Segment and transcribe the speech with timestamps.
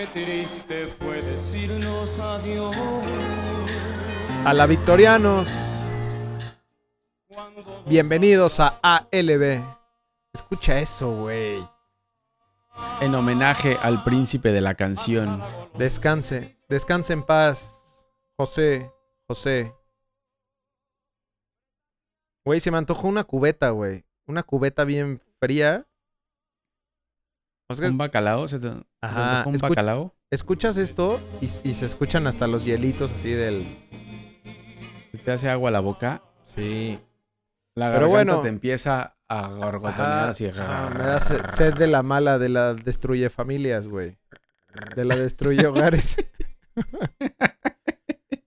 [0.00, 2.74] Qué triste fue decirnos adiós.
[4.46, 5.50] A la Victorianos.
[7.84, 9.62] Bienvenidos a ALB.
[10.32, 11.62] Escucha eso, güey.
[13.02, 15.42] En homenaje al príncipe de la canción.
[15.74, 18.08] Descanse, descanse en paz,
[18.38, 18.90] José,
[19.26, 19.74] José.
[22.46, 24.06] Güey, se me antojó una cubeta, güey.
[24.24, 25.86] Una cubeta bien fría.
[27.68, 28.48] ¿Un bacalao?
[28.48, 30.14] ¿Se te, se te Ajá, un bacalao?
[30.30, 33.64] escuchas esto y, y se escuchan hasta los hielitos así del...
[35.12, 36.22] ¿Se ¿Te hace agua la boca?
[36.44, 36.98] Sí.
[37.74, 38.42] La Pero garganta bueno.
[38.42, 40.44] te empieza a gorgotonear así.
[40.44, 44.18] me da se- sed de la mala, de la destruye familias, güey.
[44.96, 46.16] De la destruye hogares.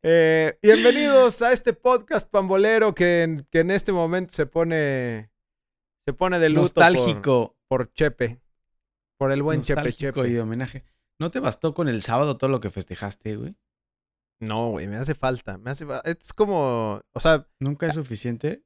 [0.06, 5.30] Eh, bienvenidos a este podcast pambolero que en, que en este momento se pone
[6.06, 7.56] se pone de luto por- Nostálgico.
[7.70, 8.42] por, Chepe.
[9.24, 10.30] Por el buen Chepe Chepe.
[10.30, 10.84] y homenaje.
[11.20, 13.56] ¿No te bastó con el sábado todo lo que festejaste, güey?
[14.42, 15.58] No, güey, me hace falta.
[15.58, 18.64] Me hace fa- Es como, o sea, ¿Nunca es suficiente?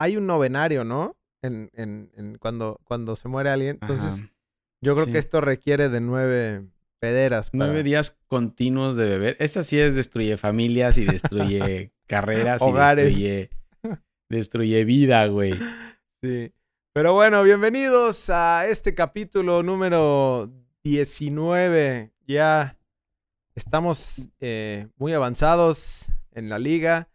[0.00, 1.16] hay un novenario, ¿no?
[1.42, 3.78] En, en, en cuando, cuando se muere alguien.
[3.80, 4.32] Entonces, Ajá.
[4.80, 5.12] yo creo sí.
[5.12, 6.66] que esto requiere de nueve
[7.00, 7.50] pederas.
[7.50, 9.36] para- Nueve días continuos de beber.
[9.38, 13.16] Esta sí es destruye familias y destruye carreras Hogares.
[13.16, 13.50] y destruye,
[14.28, 15.54] destruye vida, güey.
[16.22, 16.52] Sí.
[16.94, 20.52] Pero bueno, bienvenidos a este capítulo número
[20.84, 22.12] 19.
[22.26, 22.78] Ya
[23.54, 27.08] estamos eh, muy avanzados en la liga.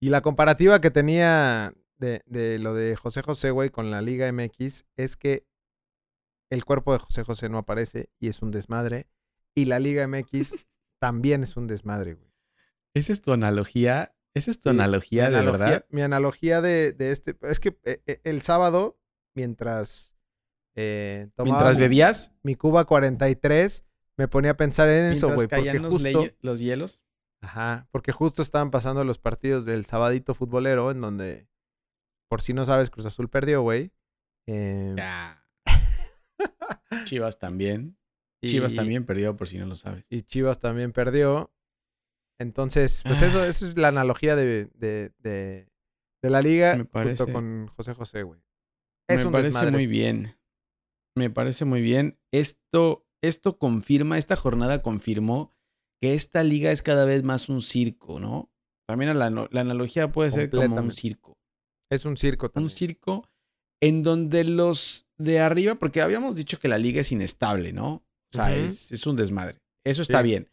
[0.00, 4.30] Y la comparativa que tenía de, de lo de José José, güey, con la Liga
[4.30, 5.46] MX es que
[6.50, 9.08] el cuerpo de José José no aparece y es un desmadre.
[9.54, 10.56] Y la Liga MX
[11.00, 12.32] también es un desmadre, güey.
[12.94, 14.14] ¿Esa es tu analogía?
[14.34, 15.86] ¿Esa es tu Sí, analogía de analogía- verdad?
[15.88, 17.36] Mi analogía de, de este.
[17.42, 18.98] Es que eh, eh, el sábado,
[19.34, 20.14] mientras
[20.74, 23.84] eh, tomaba Mientras mi- bebías, mi Cuba 43,
[24.16, 25.48] me ponía a pensar en eso, güey.
[25.48, 26.24] Porque los, justo.
[26.40, 27.02] los hielos.
[27.42, 27.88] Ajá.
[27.90, 31.48] Porque justo estaban pasando los partidos del sabadito futbolero, en donde,
[32.28, 33.92] por si no sabes, Cruz Azul perdió, güey.
[34.46, 35.44] Eh, Ya.
[37.04, 37.96] Chivas también.
[38.40, 40.04] y- Chivas también perdió, por si no lo sabes.
[40.08, 41.52] Y Chivas también perdió.
[42.38, 43.46] Entonces, pues eso, Ah.
[43.46, 45.68] eso es la analogía de, de, de,
[46.22, 48.40] de la liga Me junto con José José, güey.
[49.08, 49.90] Es Me un parece desmadre muy esto.
[49.90, 50.36] bien.
[51.16, 52.18] Me parece muy bien.
[52.32, 55.52] Esto, esto confirma, esta jornada confirmó
[56.00, 58.50] que esta liga es cada vez más un circo, ¿no?
[58.88, 61.34] También la, la analogía puede ser como un circo.
[61.90, 62.70] Es un circo Un también.
[62.76, 63.28] circo
[63.82, 67.94] en donde los de arriba, porque habíamos dicho que la liga es inestable, ¿no?
[67.94, 69.58] O sea, es, es un desmadre.
[69.84, 70.24] Eso está Sí.
[70.24, 70.48] bien.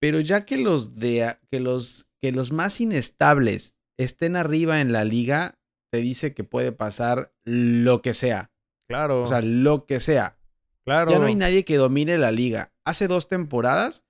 [0.00, 5.04] Pero ya que los de que los que los más inestables estén arriba en la
[5.04, 5.58] liga,
[5.92, 8.50] te dice que puede pasar lo que sea.
[8.88, 9.22] Claro.
[9.22, 10.38] O sea, lo que sea.
[10.84, 11.10] claro.
[11.12, 12.72] Ya no hay nadie que domine la liga.
[12.84, 14.04] Hace dos temporadas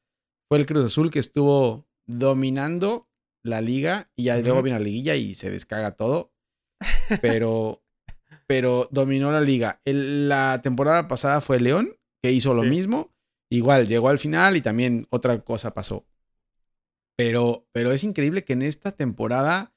[0.49, 3.09] fue el Cruz Azul que estuvo dominando
[3.45, 6.33] la liga y ya luego viene la liguilla y se descaga todo.
[7.21, 7.83] Pero,
[8.47, 9.81] pero dominó la liga.
[9.85, 12.69] El- la temporada pasada fue León, que hizo lo Sí.
[12.71, 13.13] mismo.
[13.51, 16.07] Igual, llegó al final y también otra cosa pasó.
[17.17, 19.72] Pero, pero es increíble que en esta temporada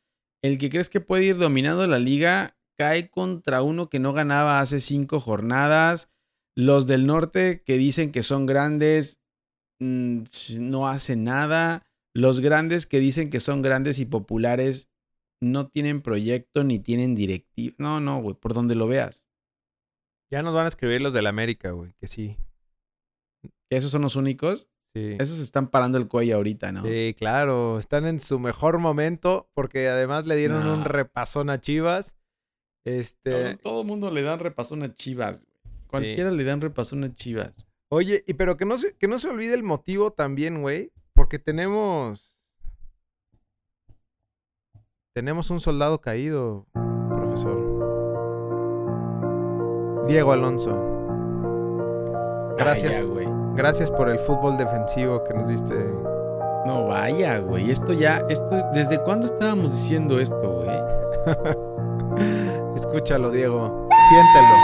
[0.45, 4.59] el que crees que puede ir dominando la liga cae contra uno que no ganaba
[4.59, 6.11] hace cinco jornadas.
[6.55, 9.19] Los del norte que dicen que son grandes
[9.79, 10.23] mm,
[10.59, 11.87] no hacen nada.
[12.13, 14.89] Los grandes que dicen que son grandes y populares
[15.41, 17.75] no tienen proyecto ni tienen directiva.
[17.79, 19.27] No, no, güey, por donde lo veas.
[20.31, 22.37] Ya nos van a escribir los del América, güey, que sí.
[23.69, 24.69] Esos son los únicos.
[24.95, 25.17] Sí.
[25.19, 26.81] Esos están parando el cuello ahorita, ¿no?
[26.85, 27.79] Sí, claro.
[27.79, 32.15] Están en su mejor momento porque además le dieron un repasón a Chivas.
[32.85, 33.31] Este.
[33.31, 35.43] Todo, todo el mundo le dan repasón a Chivas.
[35.43, 35.83] güey.
[35.87, 37.65] Cualquiera le dan repasón a Chivas.
[37.89, 40.93] Oye, y pero que no se, que no se olvide el motivo también, güey.
[41.13, 42.45] Porque tenemos.
[45.13, 46.67] Tenemos un soldado caído,
[47.09, 47.75] profesor.
[50.07, 50.81] Diego Alonso.
[52.57, 53.05] Gracias.
[53.05, 53.44] Güey.
[53.55, 55.73] Gracias por el fútbol defensivo que nos diste.
[56.65, 57.71] No vaya, güey.
[57.71, 60.75] Esto ya, esto, ¿desde cuándo estábamos diciendo esto, güey?
[62.75, 63.87] Escúchalo, Diego.
[64.09, 64.55] Siéntelo.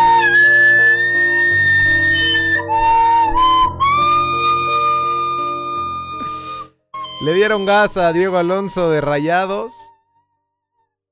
[7.24, 9.72] Le dieron gas a Diego Alonso de Rayados.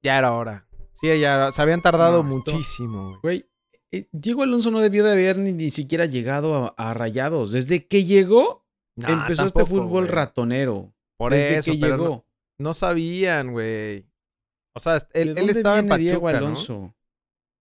[0.02, 0.66] Ya era hora.
[0.92, 3.46] Sí, ya era- Se habían tardado No, muchísimo, güey.
[3.92, 7.52] Eh, Diego Alonso no debió de haber ni, ni siquiera llegado a, a Rayados.
[7.52, 8.66] Desde que llegó,
[8.96, 10.94] Nah, empezó este fútbol ratonero.
[11.18, 12.26] Por Desde eso, que pero llegó.
[12.58, 14.06] no, sabían, güey.
[14.74, 16.38] O sea, ¿De él, él dónde estaba en Pachuca, Diego ¿no?
[16.38, 16.96] Alonso?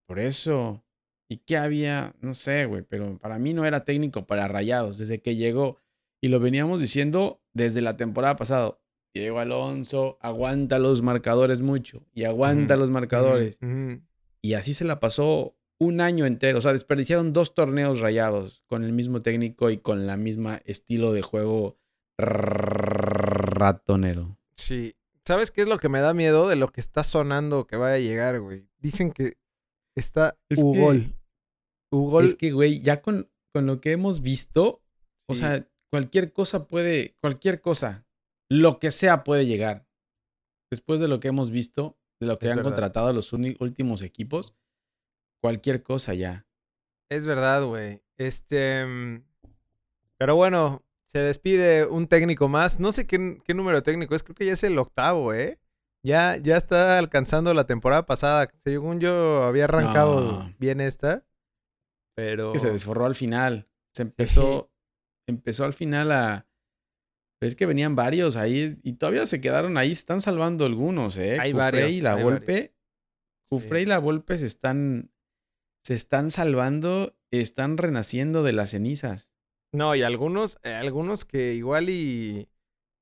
[0.07, 0.83] Por eso.
[1.29, 2.15] ¿Y qué había?
[2.21, 5.77] No sé, güey, pero para mí no era técnico para Rayados desde que llegó.
[6.21, 8.79] Y lo veníamos diciendo desde la temporada pasada.
[9.15, 13.59] Diego Alonso aguanta los marcadores mucho y aguanta los marcadores.
[14.43, 16.59] Y así se la pasó un año entero.
[16.59, 21.13] O sea, desperdiciaron dos torneos rayados con el mismo técnico y con la misma estilo
[21.13, 21.79] de juego
[22.99, 24.37] ratonero.
[24.57, 24.95] Sí.
[25.25, 27.95] ¿Sabes qué es lo que me da miedo de lo que está sonando que vaya
[27.97, 28.69] a llegar, güey?
[28.79, 29.37] Dicen que
[29.97, 31.05] está Es que- Ugol.
[31.93, 32.25] Ugol.
[32.25, 34.83] Es que, güey, ya con, con lo que hemos visto,
[35.29, 35.41] o Sí.
[35.41, 38.07] sea, cualquier cosa puede, cualquier cosa,
[38.51, 39.87] lo que sea puede llegar.
[40.71, 42.71] Después de lo que hemos visto, de lo que Es han verdad.
[42.73, 44.55] contratado los últimos equipos,
[45.41, 46.47] cualquier cosa ya.
[47.11, 48.03] Es verdad, güey.
[48.17, 48.85] Este.
[48.85, 49.23] mm,
[50.19, 52.81] Pero bueno, se despide un técnico más.
[52.81, 54.23] No sé qué, qué número técnico es.
[54.23, 55.59] Creo que ya es el octavo, ¿eh?
[56.05, 58.49] Ya, ya está alcanzando la temporada pasada.
[58.63, 60.55] Según yo había arrancado No.
[60.59, 61.25] bien esta.
[62.15, 62.53] Pero.
[62.53, 63.69] Que se desforró al final.
[63.95, 64.71] Se empezó,
[65.27, 66.47] empezó al final a...
[67.41, 69.89] Es que venían varios ahí y todavía se quedaron ahí.
[69.95, 71.39] Se están salvando algunos, ¿eh?
[71.41, 72.75] Hay Cufré varios, y la hay Volpe.
[73.49, 73.67] Sí.
[73.79, 75.11] Y la Volpe se están,
[75.89, 79.33] se están salvando, están renaciendo de las cenizas.
[79.73, 82.47] No, y algunos, eh, algunos que igual y.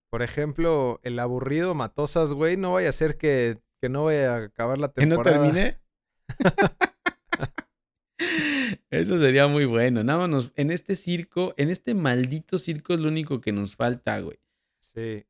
[0.08, 2.56] Por ejemplo, el aburrido Matosas, güey.
[2.56, 5.42] No vaya a ser que, que no vaya a acabar la ¿Que no temporada.
[5.42, 5.80] termine?
[8.90, 10.04] Eso sería muy bueno.
[10.04, 14.20] Nada más en este circo, en este maldito circo es lo único que nos falta,
[14.20, 14.38] güey.
[14.78, 15.26] Sí.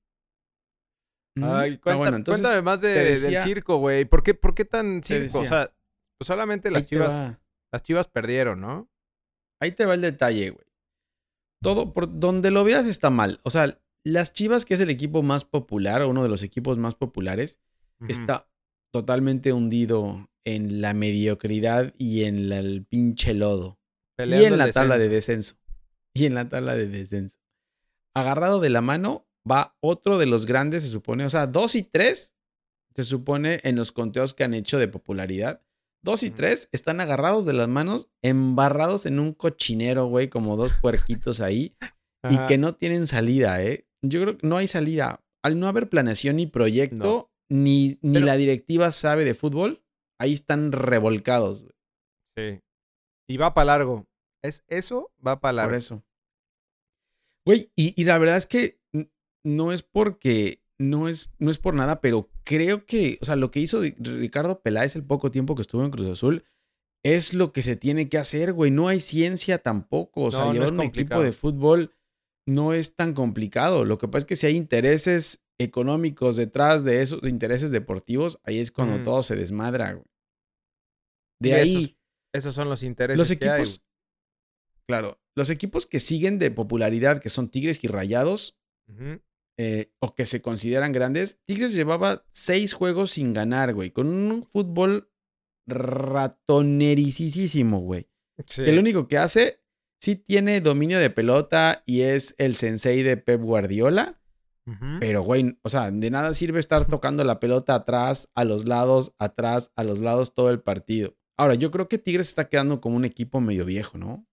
[1.40, 4.04] Ay, ah, cuenta- bueno, entonces, cuéntame más de- del circo, güey.
[4.04, 5.40] ¿Por qué, ¿Por qué tan circo?
[5.40, 5.72] O sea,
[6.18, 7.40] pues solamente las chivas, va.
[7.76, 8.88] Las chivas perdieron, ¿no?
[9.60, 10.66] Ahí te va el detalle, güey.
[11.62, 13.40] Todo, por donde lo veas está mal.
[13.42, 16.78] O sea, las Chivas, que es el equipo más popular, o uno de los equipos
[16.78, 17.58] más populares,
[18.08, 18.48] está
[18.92, 23.78] totalmente hundido en la mediocridad y en la- el pinche lodo.
[24.16, 25.56] Peleando y en la tabla de descenso.
[26.14, 27.38] Y en la tabla de descenso.
[28.14, 31.24] Agarrado de la mano va otro de los grandes, se supone.
[31.24, 32.34] O sea, dos y tres,
[32.94, 35.62] se supone en los conteos que han hecho de popularidad.
[36.06, 40.72] Dos y tres están agarrados de las manos, embarrados en un cochinero, güey, como dos
[40.80, 41.76] puerquitos ahí.
[42.30, 43.86] y que no tienen salida, ¿eh?
[44.02, 45.22] Yo creo que no hay salida.
[45.44, 49.84] Al no haber planeación ni proyecto, ni, ni Pero- la directiva sabe de fútbol,
[50.20, 51.74] ahí están revolcados, güey.
[52.36, 52.60] Sí.
[53.28, 54.06] Y va para largo.
[54.44, 55.70] Es, eso va para largo.
[55.70, 56.04] Por eso.
[57.46, 58.80] Güey, y, y la verdad es que
[59.44, 63.50] no es porque, no es, no es por nada, pero creo que, o sea, lo
[63.50, 66.44] que hizo Ricardo Peláez el poco tiempo que estuvo en Cruz Azul
[67.02, 68.70] es lo que se tiene que hacer, güey.
[68.70, 70.24] No hay ciencia tampoco.
[70.24, 71.92] O sea, No, llevar un equipo de fútbol
[72.46, 73.84] no es tan complicado.
[73.84, 78.58] Lo que pasa es que si hay intereses económicos detrás de esos intereses deportivos, ahí
[78.58, 79.02] es cuando Mm.
[79.04, 80.06] todo se desmadra, güey.
[81.40, 81.76] De Y ahí.
[81.76, 81.96] Esos,
[82.34, 83.82] esos son los intereses Los que hay, equipos.
[84.86, 88.58] claro, los equipos que siguen de popularidad, que son Tigres y Rayados.
[89.58, 94.44] Eh, o que se consideran grandes, Tigres llevaba seis juegos sin ganar, güey, con un
[94.44, 95.10] fútbol
[95.66, 98.10] ratonericísimo, güey.
[98.46, 98.66] Sí.
[98.66, 99.62] Lo único que hace,
[100.00, 104.20] sí tiene dominio de pelota y es el sensei de Pep Guardiola,
[104.98, 109.14] pero, güey, o sea, de nada sirve estar tocando la pelota atrás, a los lados,
[109.18, 111.16] atrás, a los lados todo el partido.
[111.38, 114.26] Ahora, yo creo que Tigres está quedando como un equipo medio viejo, ¿no?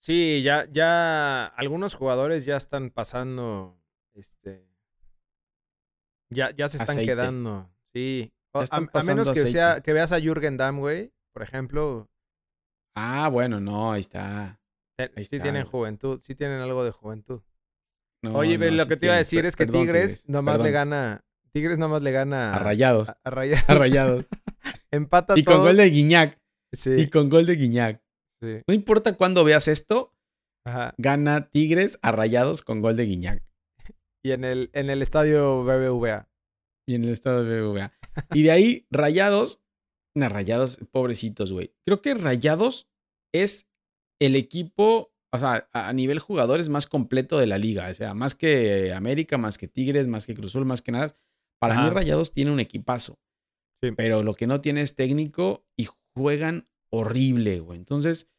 [0.00, 3.80] Sí, ya, ya algunos jugadores ya están pasando,
[4.14, 4.66] este,
[6.30, 7.12] ya, ya se están Aceite.
[7.12, 8.32] quedando, sí.
[8.54, 12.08] O- a, menos que sea, que veas a Jürgen Damm, güey, por ejemplo,
[12.94, 14.60] Ah, bueno, no, ahí está.
[14.98, 15.70] Ahí sí está, tienen güey.
[15.70, 17.40] juventud, sí tienen algo de juventud.
[18.22, 20.28] No, Oye, no, lo sí que te iba a decir Per- es que perdón, Tigres
[20.28, 23.08] nomás le gana, Tigres nomás le gana a Rayados.
[23.08, 23.64] a, a Rayados.
[23.70, 24.26] A Rayados.
[24.90, 26.38] Empata y con gol de Guiñac.
[26.72, 28.02] Sí, Y con gol de Guiñac.
[28.42, 28.60] sí.
[28.68, 30.14] No importa cuándo veas esto,
[30.66, 30.92] Ajá.
[30.98, 33.42] gana Tigres a Rayados con gol de Guiñac.
[34.24, 36.28] Y en el, en el estadio BBVA.
[36.86, 37.92] Y en el estado de BBVA.
[38.32, 39.60] Y de ahí, Rayados.
[40.14, 41.74] No, Rayados, pobrecitos, güey.
[41.86, 42.88] Creo que Rayados
[43.32, 43.66] es
[44.20, 47.88] el equipo, o sea, a nivel jugadores más completo de la liga.
[47.90, 51.16] O sea, más que América, más que Tigres, más que Cruzul, más que nada.
[51.60, 51.90] Para mí.
[51.90, 53.18] Rayados tiene un equipazo.
[53.82, 53.90] Sí.
[53.96, 57.78] Pero lo que no tiene es técnico y juegan horrible, güey.
[57.78, 58.30] Entonces,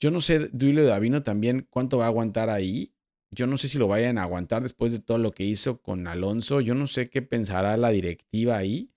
[0.00, 2.94] yo no sé, Duilio Davino también cuánto va a aguantar ahí.
[3.32, 6.06] Yo no sé si lo vayan a aguantar después de todo lo que hizo con
[6.06, 6.60] Alonso.
[6.60, 8.90] Yo no sé qué pensará la directiva ahí.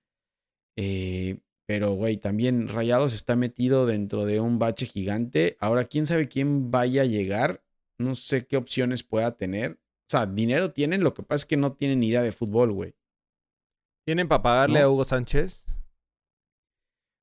[0.76, 5.56] Eh, pero, güey, también Rayados está metido dentro de un bache gigante.
[5.60, 7.64] Ahora, quién sabe quién vaya a llegar.
[8.00, 9.74] No sé qué opciones pueda tener.
[9.74, 12.72] O sea, dinero tienen, lo que pasa es que no tienen ni idea de fútbol,
[12.72, 12.96] güey.
[14.06, 14.86] ¿Tienen para pagarle ¿No?
[14.86, 15.66] a Hugo Sánchez?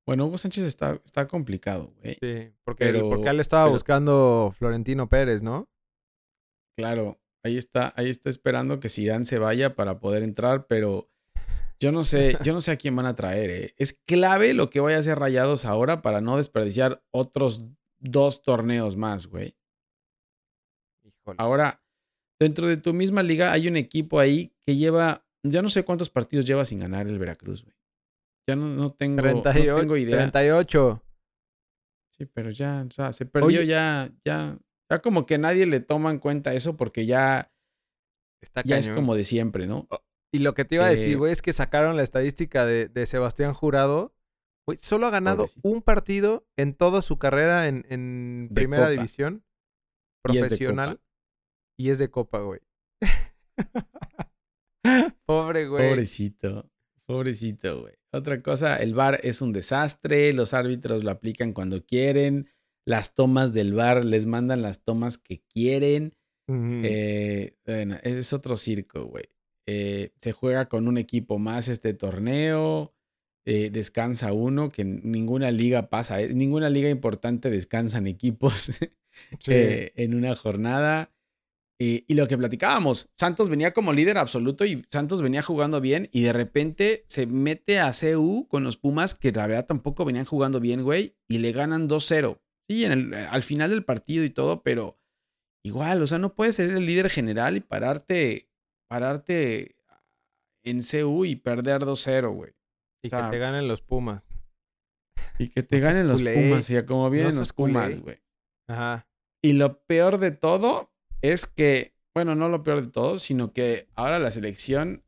[0.07, 2.15] Bueno, Hugo Sánchez está, está complicado, güey.
[2.21, 5.69] Sí, porque, Pero- porque él estaba pero- buscando Florentino Pérez, ¿no?
[6.81, 11.11] Claro, ahí está, ahí está esperando que Zidane se vaya para poder entrar, pero
[11.79, 13.51] yo no sé, yo no sé a quién van a traer.
[13.51, 13.75] ¿eh?
[13.79, 17.65] Es clave lo que vaya a hacer Rayados ahora para no desperdiciar otros
[17.99, 19.57] dos torneos más, güey.
[21.05, 21.37] Híjole.
[21.39, 21.83] Ahora,
[22.39, 26.11] dentro de tu misma liga hay un equipo ahí que lleva, ya no sé cuántos
[26.11, 27.77] partidos lleva sin ganar el Veracruz, güey.
[28.47, 30.17] Ya no, no tengo, no 38, tengo idea.
[30.17, 31.03] 38.
[32.19, 33.67] Sí, pero ya, o sea, se perdió Oye.
[33.67, 34.59] ya, ya,
[34.91, 37.53] ya como que nadie le toma en cuenta eso porque ya,
[38.43, 39.87] Está ya es como de siempre, ¿no?
[40.33, 42.89] Y lo que te iba a decir, Eh, güey, es que sacaron la estadística de,
[42.89, 44.15] de Sebastián Jurado.
[44.67, 45.69] Güey, solo ha ganado Pobrecito.
[45.69, 48.91] un partido en toda su carrera en, en primera Copa.
[48.93, 49.45] división
[50.23, 51.01] profesional.
[51.79, 52.61] Y es de copa, güey.
[55.27, 55.89] Pobre, güey.
[55.89, 56.71] Pobrecito,
[57.07, 57.95] pobrecito, güey.
[58.13, 62.49] Otra cosa, el VAR es un desastre, los árbitros lo aplican cuando quieren,
[62.87, 66.15] las tomas del VAR les mandan las tomas que quieren.
[66.49, 69.27] Eh, bueno, es otro circo, güey.
[69.67, 72.93] Eh, se juega con un equipo más este torneo,
[73.47, 78.71] eh, descansa uno, que ninguna liga pasa, ninguna liga importante descansan equipos
[79.39, 79.53] Sí.
[79.55, 81.13] en una jornada.
[81.79, 86.09] Y, y lo que platicábamos, Santos venía como líder absoluto y Santos venía jugando bien
[86.13, 90.27] y de repente se mete a CU con los Pumas que la verdad tampoco venían
[90.27, 92.39] jugando bien, güey, y le ganan 2-0.
[92.71, 94.97] Sí, en el- al final del partido y todo, pero
[95.65, 98.49] igual, o sea, no puedes ser el líder general y pararte,
[98.89, 99.75] pararte
[100.65, 102.53] en CU y perder 2-0, güey.
[103.03, 104.29] y o sea, que te ganen los Pumas.
[105.39, 106.23] Y que te No ganen los.
[106.23, 108.21] Pumas, y como vienen los Pumas, güey.
[108.69, 109.09] Ajá.
[109.43, 113.89] Y lo peor de todo es que, bueno, no lo peor de todo, sino que
[113.97, 115.03] ahora la selección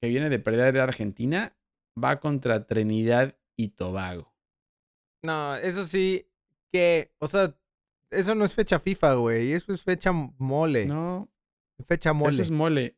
[0.00, 1.56] que viene de perder de Argentina
[2.02, 4.32] va contra Trinidad y Tobago.
[5.24, 6.29] No, eso sí,
[6.72, 7.56] que, o sea,
[8.10, 9.52] eso no es fecha FIFA, güey.
[9.52, 10.86] Eso es fecha mole.
[10.86, 11.30] No,
[11.86, 12.30] Fecha mole.
[12.30, 12.96] eso es mole.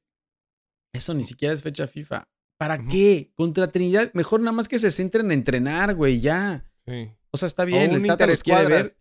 [0.95, 2.29] Eso ni siquiera es fecha FIFA.
[2.59, 3.33] ¿Para qué?
[3.35, 6.71] Contra Trinidad, mejor nada más que se centren en entrenar, güey, ya.
[6.87, 7.11] Sí.
[7.31, 8.69] O sea, está O bien, un el Tata los interés quiere ver.
[8.69, 8.97] cuadras.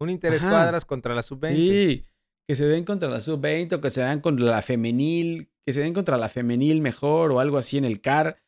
[0.00, 0.50] Un interés Ajá.
[0.50, 1.54] cuadras contra la sub-20.
[1.56, 2.04] Sí,
[2.48, 5.80] que se den contra la sub-20 o que se den contra la femenil, que se
[5.80, 8.42] den contra la femenil mejor o algo así en el CAR.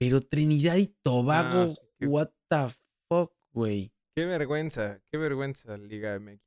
[0.00, 2.74] Pero Trinidad y Tobago, Ah, sí, what the
[3.08, 3.92] fuck, güey.
[4.16, 6.40] Qué vergüenza, qué vergüenza, Liga MX.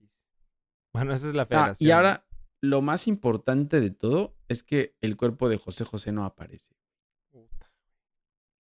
[0.94, 1.88] Bueno, esa es la Ah, federación.
[1.88, 2.26] y ahora,
[2.62, 6.74] lo más importante de todo es que el cuerpo de José José no aparece.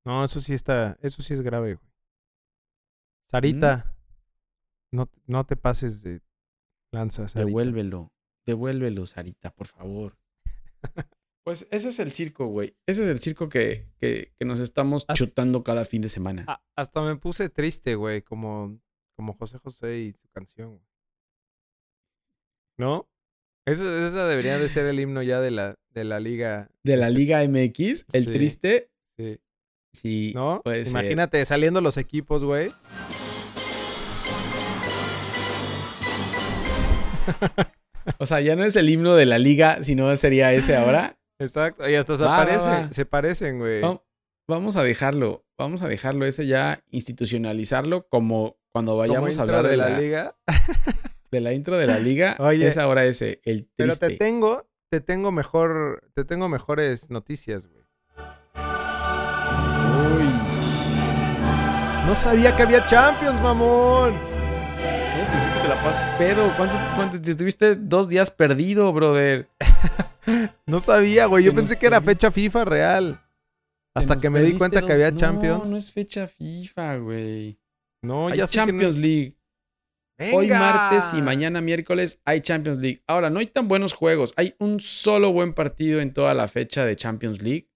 [0.05, 1.93] No, eso sí está, eso sí es grave, güey.
[3.31, 3.97] Sarita,
[4.93, 6.21] no, no te pases de
[6.93, 7.47] lanza, Sarita.
[7.47, 8.13] Devuélvelo,
[8.47, 10.17] devuélvelo, Sarita, por favor.
[11.45, 12.77] Pues ese es el circo, güey.
[12.89, 16.45] Ese es el circo que, que, que nos estamos Haz- chutando cada fin de semana.
[16.49, 18.81] Ah, hasta me puse triste, güey, como,
[19.17, 20.81] como José José y su canción.
[22.79, 23.09] ¿No?
[23.67, 26.69] Esa debería de ser el himno ya de la, de la liga.
[26.85, 28.31] De la este, Liga MX, el sí.
[28.33, 29.41] triste, Sí.
[29.95, 30.61] sí, ¿No?
[30.63, 30.91] puede ser.
[30.93, 32.71] Imagínate saliendo los equipos, güey.
[38.19, 41.19] O sea, ya no es el himno de la liga, sino sería ese ahora.
[41.41, 41.89] Exacto.
[41.89, 42.93] Y hasta se Va, va, parecen, va.
[42.93, 43.81] se parecen, güey.
[43.81, 44.03] Va-
[44.49, 49.75] Vamos a dejarlo, vamos a dejarlo ese ya, institucionalizarlo como cuando vayamos a hablar de,
[49.79, 50.37] la, liga.
[51.31, 52.37] de la intro de la liga.
[52.41, 54.09] Oye, es ahora ese, el Pero triste.
[54.11, 57.83] te tengo, te tengo mejor, te tengo mejores noticias, güey.
[60.15, 60.29] Uy,
[62.07, 64.13] No sabía que había Champions, mamón.
[64.13, 66.53] ¿cómo pensé que te la pasas pedo?
[66.59, 69.49] ¿Cuánto, cuánto te estuviste dos días perdido, brother?
[70.67, 71.45] No sabía, güey.
[71.45, 73.23] Yo pensé que era fecha FIFA real.
[73.95, 75.71] Hasta que me di cuenta dos- que había no, Champions.
[75.71, 77.59] No, es fecha FIFA, güey.
[78.03, 79.37] No, hay ya sé que no- Champions League.
[80.33, 83.03] Hoy martes y mañana miércoles hay Champions League.
[83.07, 84.33] Ahora, no hay tan buenos juegos.
[84.37, 87.69] Hay un solo buen partido en toda la fecha de Champions League.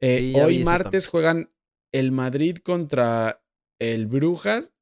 [0.00, 1.52] Eh, Sí, hoy martes juegan
[1.92, 3.42] el Madrid contra
[3.78, 4.74] el Brujas.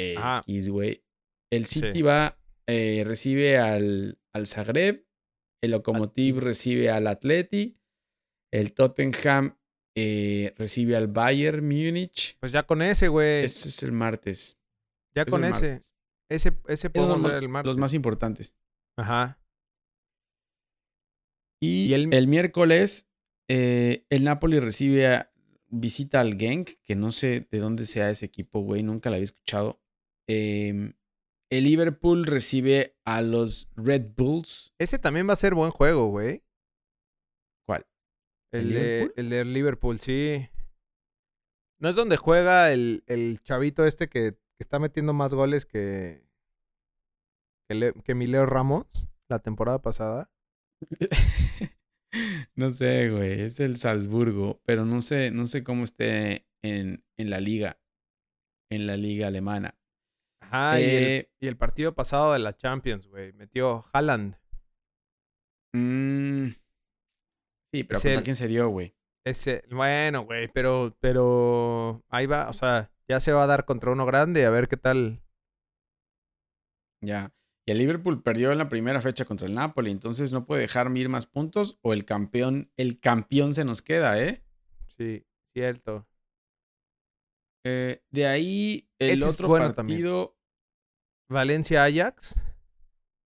[0.00, 0.42] Eh, Ajá.
[0.46, 1.04] X, güey.
[1.52, 1.80] El Sí.
[1.80, 5.06] City va, eh, recibe al, al Zagreb.
[5.62, 7.78] El Lokomotiv recibe al Atleti.
[8.50, 9.58] El Tottenham
[9.96, 12.36] eh, recibe al Bayern Múnich.
[12.40, 13.44] Pues ya con ese, güey.
[13.44, 14.58] Ese es el martes.
[15.14, 15.68] Ya con ese.
[15.72, 15.92] martes.
[16.28, 17.68] Ese, ese podemos ver el martes.
[17.68, 18.54] los más importantes.
[18.96, 19.38] Ajá.
[21.62, 23.08] Y, Y el, el- miércoles,
[23.48, 25.30] eh, el Napoli recibe a-
[25.68, 29.24] visita al Genk, que no sé de dónde sea ese equipo, güey, nunca lo había
[29.24, 29.80] escuchado.
[30.28, 30.94] Em,
[31.50, 34.72] el Liverpool recibe a los Red Bulls.
[34.78, 36.42] Ese también va a ser buen juego, güey.
[38.54, 39.12] El, ¿El de, Liverpool?
[39.16, 40.48] el de Liverpool, sí.
[41.80, 46.24] ¿No es donde juega el, el chavito este que, que está metiendo más goles que,
[47.68, 48.86] que, Le- que mi Leo Ramos
[49.28, 50.30] la temporada pasada?
[52.54, 53.40] no sé, güey.
[53.40, 54.60] Es el Salzburgo.
[54.64, 57.78] Pero no sé, no sé cómo esté en, en la liga.
[58.70, 59.76] En la liga alemana.
[60.40, 63.32] Ajá, y, el, Eh, y el partido pasado de la Champions, güey.
[63.32, 64.36] Metió Haaland.
[65.74, 66.48] mm,
[67.74, 68.94] sí, pero ¿contra el- quién se dio, güey?
[69.26, 73.90] Ese, bueno, güey, pero, pero ahí va, o sea, ya se va a dar contra
[73.90, 75.22] uno grande, a ver qué tal.
[77.02, 77.32] Ya.
[77.66, 81.00] Y el Liverpool perdió en la primera fecha contra el Napoli, entonces no puede dejarme
[81.00, 84.42] ir más puntos o el campeón, el campeón se nos queda, ¿eh?
[84.88, 86.06] Sí, cierto.
[87.66, 90.36] Eh, de ahí el Ese otro bueno partido,
[91.30, 92.38] Valencia Ajax.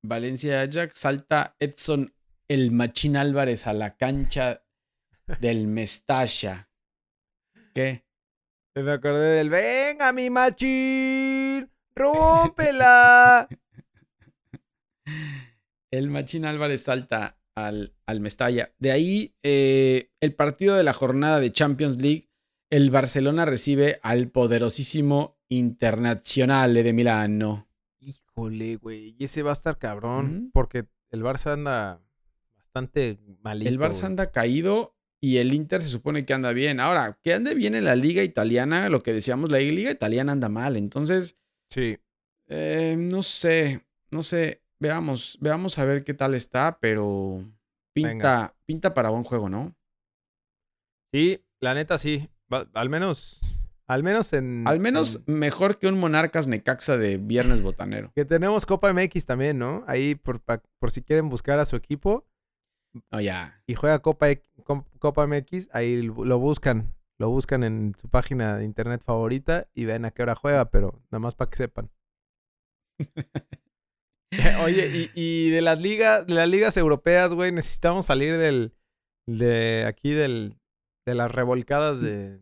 [0.05, 2.15] Valencia Ajax, salta Edson
[2.49, 4.65] el Machín Álvarez a la cancha
[5.41, 6.71] del Mestalla.
[7.75, 8.05] ¿Qué?
[8.75, 13.49] Me acordé del venga mi machín, rómpela.
[15.91, 18.75] El Machín Álvarez salta al, al Mestalla.
[18.79, 22.29] De ahí, eh, el partido de la jornada de Champions League,
[22.71, 27.69] el Barcelona recibe al poderosísimo Internazionale de Milano.
[28.01, 32.03] Híjole, güey, y ese va a estar cabrón, porque el Barça anda
[32.69, 33.69] bastante malito.
[33.69, 36.81] El Barça anda caído y el Inter se supone que anda bien.
[36.81, 40.49] Ahora, que ande bien en la liga italiana, lo que decíamos, la liga italiana anda
[40.49, 40.77] mal.
[40.77, 41.37] Entonces,
[41.71, 41.99] Sí,
[42.49, 44.63] eh, no sé, no sé.
[44.81, 47.45] Veamos, veamos a ver qué tal está, pero
[47.93, 48.55] pinta, Venga.
[48.65, 49.75] pinta para buen juego, ¿no?
[51.13, 52.29] sí, la neta sí.
[52.75, 53.41] Al menos,
[53.87, 54.65] al menos en...
[54.67, 58.13] Al menos en- mejor que un Monarcas Necaxa de viernes botanero.
[58.15, 59.85] que tenemos Copa MX también, ¿no?
[59.87, 62.27] Ahí por, pa- por si quieren buscar a su equipo
[63.13, 63.63] Oh, ya.
[63.67, 64.43] y juega Copa, E-
[64.99, 66.95] Copa MX, ahí lo buscan.
[67.21, 71.03] Lo buscan en su página de internet favorita y ven a qué hora juega, pero
[71.11, 71.91] nada más para que sepan.
[74.63, 78.73] Oye, y, y de las ligas, de las ligas europeas, güey, necesitamos salir del,
[79.27, 80.59] de aquí del,
[81.07, 82.41] de las revolcadas de,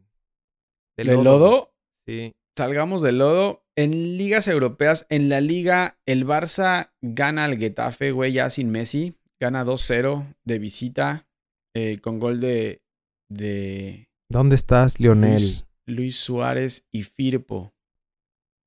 [0.99, 1.75] del ¿De lodo?
[2.07, 2.33] Sí.
[2.57, 3.63] Salgamos del lodo.
[3.77, 9.17] En ligas europeas, en la liga, el Barça gana al Getafe, güey, ya sin Messi.
[9.41, 11.29] Gana 2-0 de visita
[11.75, 12.83] eh, con gol de,
[13.31, 15.33] de ¿Dónde estás, Lionel?
[15.33, 17.75] Luis, Luis Suárez y Firpo.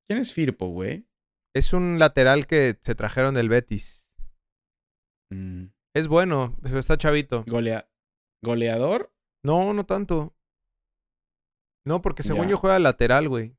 [0.08, 1.06] ¿Quién es Firpo, güey?
[1.54, 4.10] Es un lateral que se trajeron del Betis.
[5.32, 7.44] Mm, Es bueno, está chavito.
[7.46, 7.88] golea-
[8.42, 9.12] ¿Goleador?
[9.44, 10.34] No, no tanto.
[11.84, 13.56] No, porque según yo juega lateral, güey.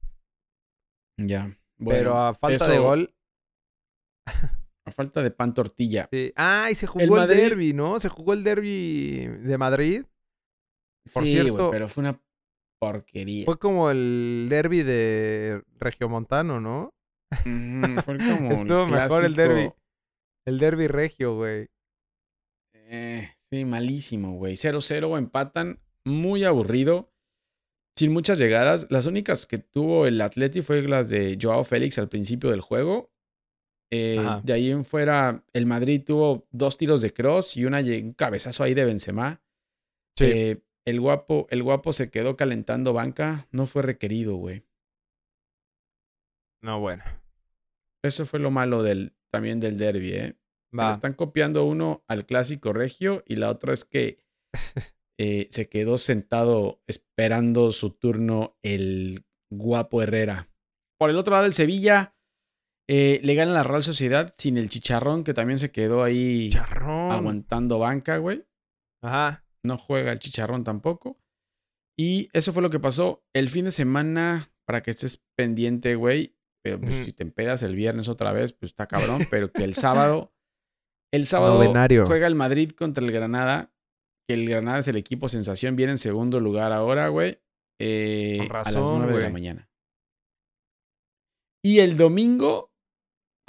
[1.20, 1.48] Ya.
[1.78, 3.16] pero Bueno, a falta de gol.
[4.92, 6.08] a falta de pan tortilla.
[6.12, 6.32] sí.
[6.36, 8.00] Ah, y se jugó El el, Madrid- derby, ¿no?
[8.00, 10.04] Se jugó el derby de Madrid.
[11.14, 12.22] Por sí, güey, cierto- pero fue una
[12.80, 13.46] porquería.
[13.46, 16.90] Fue como el derby de Regiomontano, ¿no?
[17.32, 19.72] Fue como el Estuvo mejor el derbi.
[20.46, 21.68] El derby regio, güey.
[22.74, 24.56] Eh, sí, malísimo, güey.
[24.56, 25.80] 0-0, empatan.
[26.06, 27.12] Muy aburrido.
[27.98, 28.88] Sin muchas llegadas.
[28.90, 33.11] Las únicas que tuvo el Atleti fue las de Joao Félix al principio del juego.
[33.94, 38.14] Eh, de ahí en fuera, el Madrid tuvo dos tiros de cross y una, un
[38.14, 39.42] cabezazo ahí de Benzema.
[40.18, 40.26] Sí.
[40.26, 43.48] Eh, el, guapo, el guapo se quedó calentando banca.
[43.52, 44.64] No fue requerido, güey.
[46.62, 47.04] No, bueno.
[48.04, 50.36] Eso fue lo malo del, también del derby, ¿eh?
[50.74, 54.20] Le están copiando uno al clásico regio y la otra es que
[55.20, 60.50] eh, se quedó sentado esperando su turno el guapo Herrera.
[60.98, 62.16] Por el otro lado, el Sevilla
[62.94, 67.10] eh, le gana la Real Sociedad sin el chicharrón que también se quedó ahí Charrón.
[67.12, 68.46] aguantando banca, güey.
[69.02, 69.46] Ajá.
[69.64, 71.18] No juega el chicharrón tampoco.
[71.98, 76.36] Y eso fue lo que pasó el fin de semana para que estés pendiente, güey.
[76.64, 79.26] Pero pues, si te empedas el viernes otra vez, pues está cabrón.
[79.32, 80.34] pero que el sábado,
[81.14, 82.06] el sábado Novenario.
[82.06, 83.72] juega el Madrid contra el Granada.
[84.28, 85.78] Que el Granada es el equipo sensación.
[85.78, 87.40] Viene en segundo lugar ahora, güey.
[87.80, 89.70] eh, a las 9 de la mañana.
[91.64, 92.71] Y el domingo,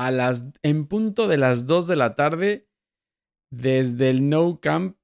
[0.06, 2.68] a las, en punto de las 2 de la tarde,
[3.52, 4.96] desde el No Camp,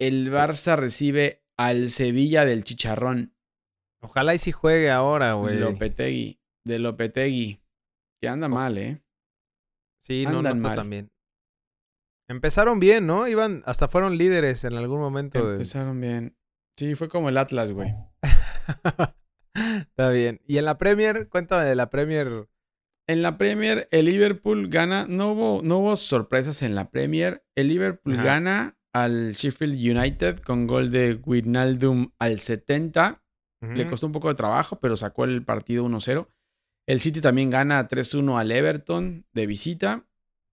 [0.00, 3.36] el Barça recibe al Sevilla del Chicharrón.
[4.02, 5.58] Ojalá y si juegue ahora, güey.
[5.58, 6.40] Lopetegui.
[6.66, 7.62] De Lopetegui.
[8.20, 9.02] Que anda mal, ¿eh?
[10.04, 10.76] Sí, no, no está mal.
[10.76, 11.12] tan bien.
[12.28, 13.28] Empezaron bien, ¿no?
[13.28, 15.46] Iban, hasta fueron líderes en algún momento.
[15.46, 16.36] de- Empezaron bien.
[16.76, 17.94] Sí, fue como el Atlas, güey.
[19.54, 20.40] está bien.
[20.46, 22.48] Y en la Premier, cuéntame de la Premier.
[23.12, 25.06] En la Premier, el Liverpool gana.
[25.08, 27.44] No hubo, no hubo sorpresas en la Premier.
[27.56, 28.22] El Liverpool Ajá.
[28.24, 33.22] gana al Sheffield United con gol de Wijnaldum al 70.
[33.74, 36.26] Le costó un poco de trabajo, pero sacó el partido 1-0.
[36.88, 40.04] El City también gana 3-1 al Everton de visita.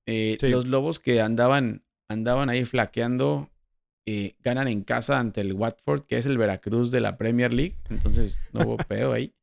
[0.07, 0.49] Eh, Sí.
[0.49, 3.49] Los Lobos que andaban andaban ahí flaqueando.
[4.07, 7.75] eh, ganan en casa ante el Watford, que es el Veracruz de la Premier League.
[7.89, 9.33] Entonces no hubo pedo ahí.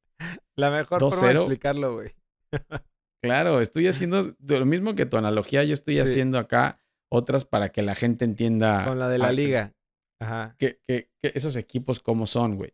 [0.57, 1.37] La mejor forma de 2-0.
[1.41, 2.15] explicarlo, güey.
[3.27, 6.01] Claro, estoy haciendo lo mismo que tu analogía, yo estoy Sí.
[6.01, 9.73] haciendo acá otras para que la gente entienda Con la de la liga.
[10.21, 10.57] Ajá.
[10.59, 12.73] Que, que- que esos equipos cómo son, güey.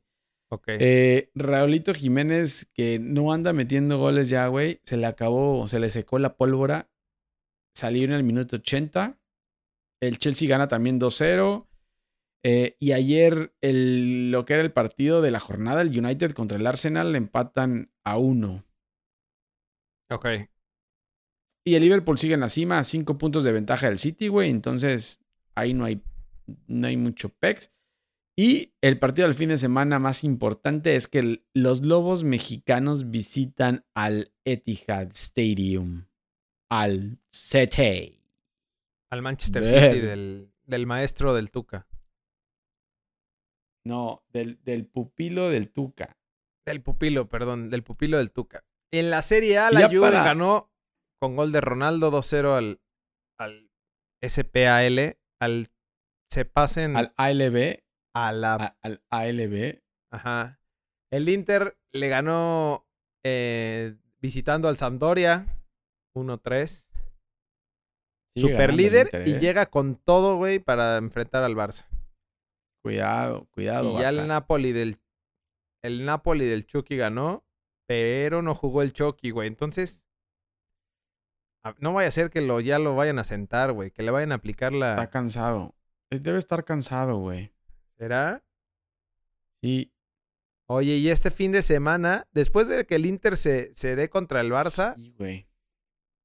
[0.50, 0.64] Ok.
[0.68, 5.90] Eh, Raulito Jiménez, que no anda metiendo goles ya, güey, se le acabó, se le
[5.90, 6.90] secó la pólvora.
[7.74, 9.18] Salió en el minuto 80.
[10.00, 11.68] El Chelsea gana también 2-0.
[12.44, 16.58] Eh, y ayer, el, lo que era el partido de la jornada, el United contra
[16.58, 18.64] el Arsenal, empatan a 1.
[20.14, 20.26] Ok.
[21.64, 24.50] Y el Liverpool sigue en la cima a 5 puntos de ventaja del City, güey.
[24.50, 25.20] Entonces,
[25.54, 26.02] ahí no hay,
[26.66, 27.70] no hay mucho pex.
[28.36, 33.84] Y el partido del fin de semana más importante es que los Lobos mexicanos visitan
[33.94, 36.06] al Etihad Stadium.
[36.70, 38.18] Al CT.
[39.10, 39.64] Al Manchester.
[39.64, 41.86] City del, del maestro del Tuca.
[43.84, 46.16] No, del, del pupilo del Tuca.
[46.64, 48.64] Del pupilo, perdón, del pupilo del Tuca.
[48.92, 50.70] En la Serie A, la Juve para- ganó
[51.20, 52.80] con gol de Ronaldo 2-0 al,
[53.38, 53.70] al
[54.26, 55.68] SPAL, al
[56.30, 57.82] se pasen Al ALB.
[58.14, 58.54] a la...
[58.54, 59.80] a- al ALB.
[60.12, 60.58] Ajá.
[61.12, 62.86] El Inter le ganó
[63.24, 65.46] eh, visitando al Sampdoria
[66.16, 66.88] 1-3.
[68.34, 69.38] Sigue Super líder Inter, y ¿eh?
[69.40, 71.86] llega con todo, güey, para enfrentar al Barça.
[72.82, 73.90] Cuidado, cuidado.
[73.98, 74.20] y ya Barça.
[74.22, 74.96] el Napoli del
[75.84, 77.44] el Napoli del Chucky ganó,
[77.92, 79.48] pero no jugó el Chucky, güey.
[79.48, 80.02] Entonces
[81.78, 84.32] no vaya a ser que lo ya lo vayan a sentar, güey, que le vayan
[84.32, 85.74] a aplicar Está la cansado.
[86.10, 87.52] Es- Debe estar cansado, güey.
[87.98, 88.42] ¿Será?
[89.60, 89.92] Sí.
[90.66, 94.40] Oye, y este fin de semana, después de que el Inter se, se dé contra
[94.40, 95.46] el Barça, Sí, güey.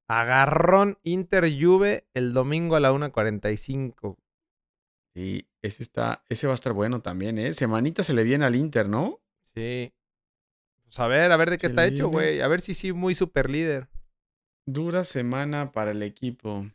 [0.08, 4.16] agarrón Inter Juve el domingo a la 1.45.
[5.14, 7.52] Sí, ese está, ese va a estar bueno también, ¿eh?
[7.52, 9.20] Semanita se le viene al Inter, ¿no?
[9.54, 9.92] Sí.
[10.88, 12.40] Pues a ver, a ver de qué Se está hecho, güey.
[12.40, 13.88] A ver si sí, muy super líder.
[14.66, 16.66] Dura semana para el equipo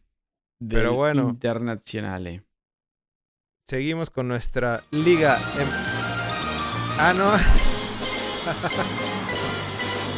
[0.59, 1.29] del Pero bueno.
[1.29, 2.43] Internazionale.
[3.67, 5.39] Seguimos con nuestra liga.
[5.57, 5.69] en-
[6.99, 7.37] Ah, no.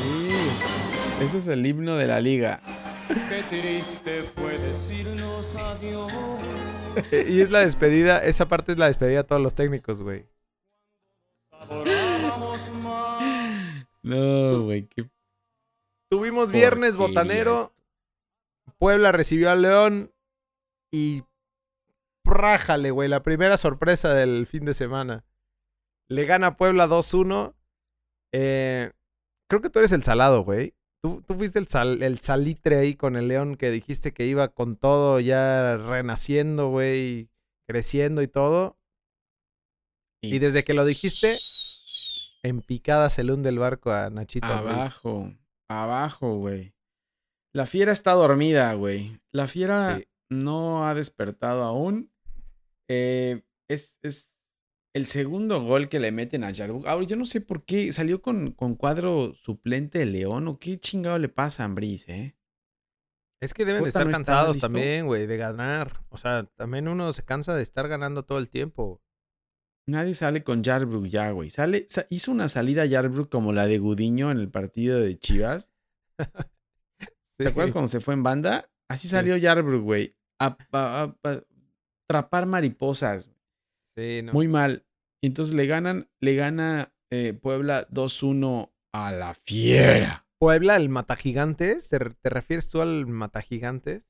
[0.01, 2.61] Sí, ese es el himno de la liga.
[3.29, 6.11] Qué triste fue decirnos adiós.
[7.11, 10.25] Y es la despedida, esa parte es la despedida a todos los técnicos, güey.
[14.05, 15.09] No, güey, qué
[16.09, 17.73] Tuvimos viernes botanero.
[18.77, 20.13] Puebla recibió al León
[20.91, 21.23] y
[22.23, 25.25] rájale, güey, la primera sorpresa del fin de semana.
[26.07, 27.55] Le gana Puebla 2-1.
[28.31, 28.91] Eh,
[29.49, 30.75] creo que tú eres el salado, güey.
[31.01, 34.47] Tú, tú fuiste el, sal- el salitre ahí con el León que dijiste que iba
[34.49, 37.29] con todo ya renaciendo, güey,
[37.67, 38.77] creciendo y todo.
[40.21, 41.39] Y desde que lo dijiste,
[42.45, 44.45] en picada se le hunde el barco a Nachito.
[44.47, 45.33] Abajo,
[45.69, 46.73] abajo, güey.
[47.53, 49.19] La fiera está dormida, güey.
[49.31, 50.07] La fiera Sí.
[50.29, 52.11] no ha despertado aún.
[52.89, 54.33] Eh, es, es
[54.93, 56.85] el segundo gol que le meten a Yarbuk.
[56.85, 60.79] Ahora, yo no sé por qué salió con, con cuadro suplente de León o qué
[60.79, 62.35] chingado le pasa a Ambriz, ¿eh?
[63.41, 66.01] Es que deben de estar no cansados también, güey, de ganar.
[66.09, 69.01] O sea, también uno se cansa de estar ganando todo el tiempo.
[69.87, 71.49] Nadie sale con Yarbrough ya, güey.
[71.49, 75.71] Sale, sa- hizo una salida Yarbrough como la de Gudiño en el partido de Chivas.
[77.39, 78.69] ¿Te acuerdas cuando se fue en banda?
[78.89, 80.15] Así salió Yarbrough, güey.
[80.39, 81.43] A, a- a- a
[82.09, 83.29] trapar mariposas.
[83.97, 84.33] Sí, no.
[84.33, 84.85] Muy mal.
[85.23, 90.25] Entonces le ganan, le gana eh, Puebla 2-1 a la fiera.
[90.39, 94.09] Puebla, el Matagigantes, ¿te, te refieres tú al Matagigantes?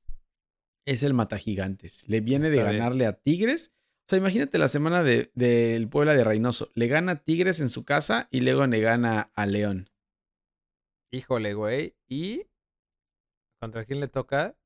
[0.86, 2.08] Es el Matagigantes.
[2.08, 2.78] Le viene de Está bien.
[2.80, 3.72] ganarle a Tigres.
[4.06, 6.70] O sea, imagínate la semana de- del Puebla de Reynoso.
[6.74, 9.90] Le gana a Tigres en su casa y luego le gana a León.
[11.12, 11.96] Híjole, güey.
[12.08, 12.46] ¿Y
[13.60, 14.56] contra quién le toca?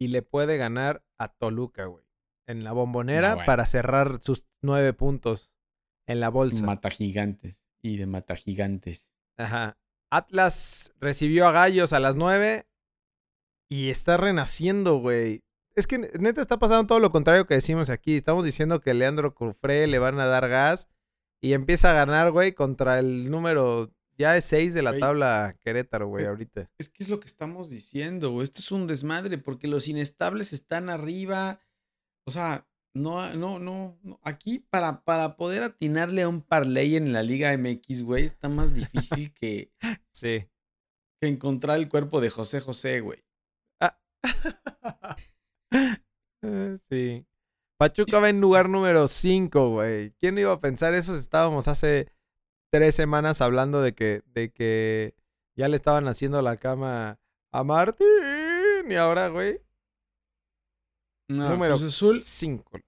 [0.00, 2.04] Y le puede ganar a Toluca, güey.
[2.46, 3.46] En la bombonera No, bueno.
[3.46, 5.52] para cerrar sus nueve puntos
[6.06, 6.64] en la bolsa.
[6.64, 7.64] Matagigantes.
[7.82, 9.12] Y de Matagigantes.
[9.36, 9.76] Ajá.
[10.10, 12.66] Atlas recibió a Gallos a las 9
[13.68, 15.42] y está renaciendo, güey.
[15.78, 18.16] Es que neta está pasando todo lo contrario que decimos aquí.
[18.16, 20.88] Estamos diciendo que Leandro Cufré le van a dar gas
[21.40, 25.00] y empieza a ganar, güey, contra el número ya es 6 de la Güey.
[25.00, 26.68] tabla Querétaro, güey, ahorita.
[26.78, 28.42] Es que es lo que estamos diciendo, güey.
[28.42, 31.60] Esto es un desmadre porque los inestables están arriba.
[32.26, 33.96] O sea, no, no, no.
[34.02, 34.18] no.
[34.24, 38.74] Aquí para, para poder atinarle a un parlay en la Liga MX, güey, está más
[38.74, 39.70] difícil que,
[40.10, 40.48] Sí.
[41.20, 43.24] que encontrar el cuerpo de José José, güey.
[43.80, 43.88] Eh,
[46.88, 47.24] sí.
[47.78, 50.10] Pachuca va en lugar número 5, güey.
[50.18, 51.14] ¿Quién iba a pensar eso?
[51.14, 52.10] Estábamos hace
[52.72, 55.14] tres semanas hablando de que, de que
[55.56, 57.18] ya le estaban haciendo la cama
[57.52, 58.06] a Martín.
[58.88, 59.60] Y ahora, güey,
[61.28, 62.80] No, número Cruz Azul 5.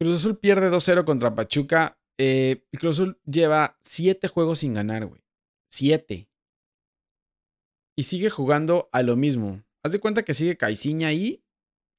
[0.00, 1.98] Cruz Azul pierde 2-0 contra Pachuca.
[2.18, 5.22] Eh, Cruz Azul lleva 7 juegos sin ganar, güey.
[5.70, 6.28] 7.
[7.96, 9.62] Y sigue jugando a lo mismo.
[9.84, 11.41] Haz de cuenta que sigue Caiciña ahí,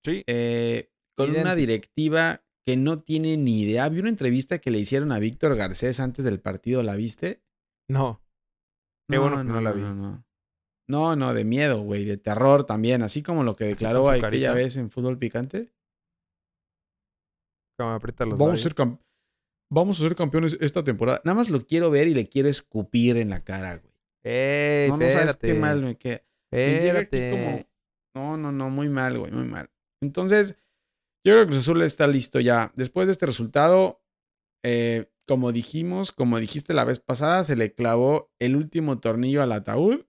[0.03, 0.23] Sí.
[0.27, 3.87] eh, con una directiva que no tiene ni idea.
[3.89, 7.41] Vi una entrevista que le hicieron a Víctor Garcés antes del partido, ¿la viste?
[7.89, 8.21] No.
[9.09, 9.81] Qué bueno que no la vi.
[9.81, 10.25] No, no.
[10.87, 14.75] No, no, de miedo, güey, de terror también, así como lo que declaró aquella vez
[14.75, 15.71] en Fútbol Picante.
[17.79, 18.75] Los Vamos a, ser
[19.71, 21.21] Vamos a ser campeones esta temporada.
[21.23, 23.93] Nada más lo quiero ver y le quiero escupir en la cara, güey.
[24.23, 26.21] Ey, No, no sabes qué mal me queda.
[26.51, 27.31] Me llega aquí espérate.
[27.31, 27.73] como.
[28.15, 29.69] No, no, no, muy mal, güey, muy mal.
[30.03, 30.55] Entonces,
[31.25, 32.71] yo creo que Cruz Azul está listo ya.
[32.75, 34.01] Después de este resultado,
[34.63, 39.53] eh, como dijimos, como dijiste la vez pasada, se le clavó el último tornillo al
[39.53, 40.05] ataúd.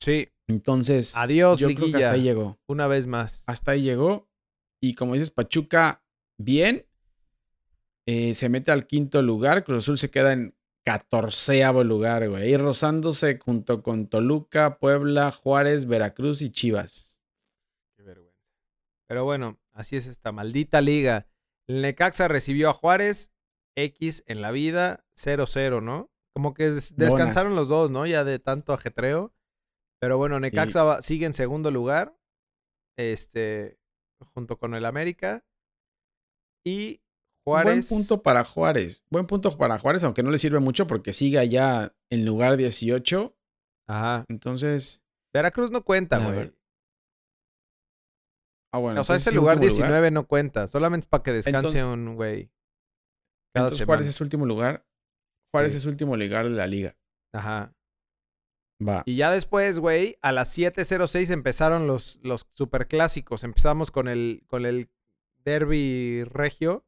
[0.00, 2.58] Sí, Entonces, Adiós, yo creo que hasta ahí llegó.
[2.66, 3.44] una vez más.
[3.46, 4.28] Hasta ahí llegó.
[4.80, 6.04] Y como dices, Pachuca,
[6.38, 6.86] bien.
[8.06, 9.64] Eh, se mete al quinto lugar.
[9.64, 10.54] Cruz Azul se queda en
[10.84, 12.44] catorceavo lugar, güey.
[12.44, 17.15] Ahí rozándose junto con Toluca, Puebla, Juárez, Veracruz y Chivas.
[19.08, 21.26] Pero bueno, así es esta maldita liga.
[21.68, 23.32] El Necaxa recibió a Juárez,
[23.76, 26.10] X en la vida, 0-0, ¿no?
[26.34, 28.06] Como que des- descansaron los dos, ¿no?
[28.06, 29.32] Ya de tanto ajetreo.
[30.00, 32.16] Pero bueno, Necaxa va- sigue en segundo lugar.
[32.98, 33.78] Este,
[34.34, 35.44] junto con el América.
[36.64, 37.00] Y
[37.44, 37.88] Juárez.
[37.88, 39.04] Buen punto para Juárez.
[39.10, 43.36] Buen punto para Juárez, aunque no le sirve mucho porque sigue allá en lugar 18.
[43.88, 44.24] Ajá.
[44.28, 46.52] Entonces, Veracruz no cuenta, güey.
[48.76, 49.00] Ah, bueno.
[49.00, 50.66] O sea, ese es lugar último 19 no cuenta.
[50.68, 52.50] Solamente para que descanse Entonces- un güey.
[53.54, 53.96] Cada Entonces, semana.
[53.98, 54.86] Juárez es último lugar.
[55.52, 55.78] Juárez Sí.
[55.78, 56.96] es último lugar de la liga.
[57.32, 57.72] Ajá.
[58.86, 59.02] Va.
[59.06, 63.42] Y ya después, güey, a las 7.06 empezaron los, los superclásicos.
[63.44, 64.90] Empezamos con el, con el
[65.44, 66.84] derby regio.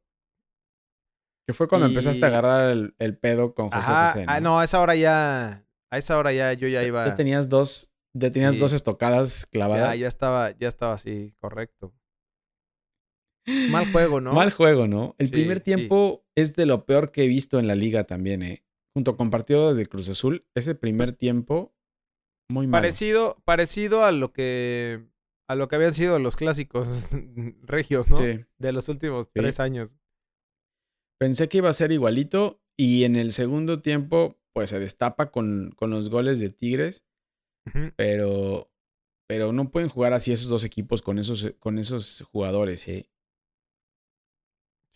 [1.46, 4.12] Que fue cuando Y- empezaste a agarrar el, el pedo con José Ajá.
[4.12, 4.24] José.
[4.28, 5.64] Ah, no, a esa hora ya.
[5.90, 7.06] A esa hora ya yo ya iba.
[7.06, 8.60] Ya tenías dos, ya tenías Sí.
[8.60, 9.90] dos estocadas clavadas.
[9.90, 11.94] ya, ya estaba, ya estaba así, correcto.
[13.46, 14.32] Mal juego, ¿no?
[14.32, 15.14] Mal juego, ¿no?
[15.18, 15.64] El Sí, primer sí.
[15.64, 18.64] tiempo es de lo peor que he visto en la liga también, ¿eh?
[18.94, 21.74] Junto con partidos de Cruz Azul, ese primer tiempo,
[22.50, 22.80] muy mal.
[22.80, 25.06] Parecido, parecido a lo que.
[25.50, 27.08] A lo que habían sido los clásicos
[27.62, 28.16] regios, ¿no?
[28.16, 28.44] Sí.
[28.58, 29.94] De los últimos tres años.
[31.18, 35.72] Pensé que iba a ser igualito y en el segundo tiempo, pues se destapa con,
[35.74, 37.04] con los goles de Tigres,
[37.96, 38.70] Pero,
[39.28, 43.08] pero no pueden jugar así esos dos equipos con esos, con esos jugadores, ¿eh?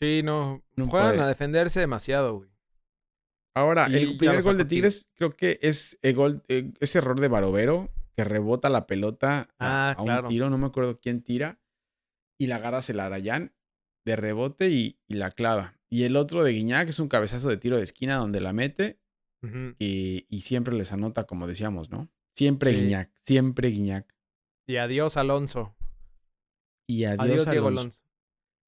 [0.00, 0.62] Sí, no.
[0.76, 1.20] No juegan puede.
[1.22, 2.50] a defenderse demasiado, güey.
[3.54, 7.20] Ahora, Y el primer gol de Tigres creo que es el gol, eh, ese error
[7.20, 10.28] de Barovero que rebota la pelota a, Ah, a un claro.
[10.28, 11.60] tiro, no me acuerdo quién tira,
[12.38, 13.54] y la agarra Celarayán
[14.06, 15.78] de rebote y, y la clava.
[15.90, 18.98] Y el otro de Guiñac es un cabezazo de tiro de esquina donde la mete
[19.78, 22.08] y, y siempre les anota, como decíamos, ¿no?
[22.34, 22.82] Siempre Sí.
[22.82, 24.14] Guiñac, siempre Guiñac.
[24.66, 25.74] Y adiós, Alonso.
[26.88, 27.80] Y adiós, Adiós, Diego Alonso.
[27.80, 28.02] Alonso.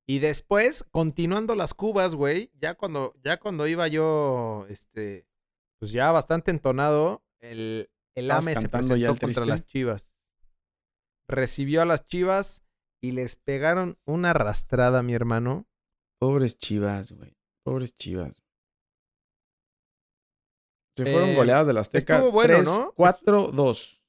[0.06, 5.26] Y después, continuando las cubas, güey, ya cuando, ya cuando iba yo, este,
[5.78, 10.12] pues ya bastante entonado, el, el ¿Estabas AME se ya presentó el contra las Chivas.
[11.26, 12.64] Recibió a las Chivas
[13.00, 15.66] y les pegaron una arrastrada, mi hermano.
[16.18, 17.36] Pobres chivas, güey.
[17.64, 18.43] Pobres chivas.
[20.96, 22.16] Se fueron Eh, goleados de la Azteca.
[22.16, 22.92] estuvo bueno, 3, ¿no?
[22.94, 24.00] 4, 2.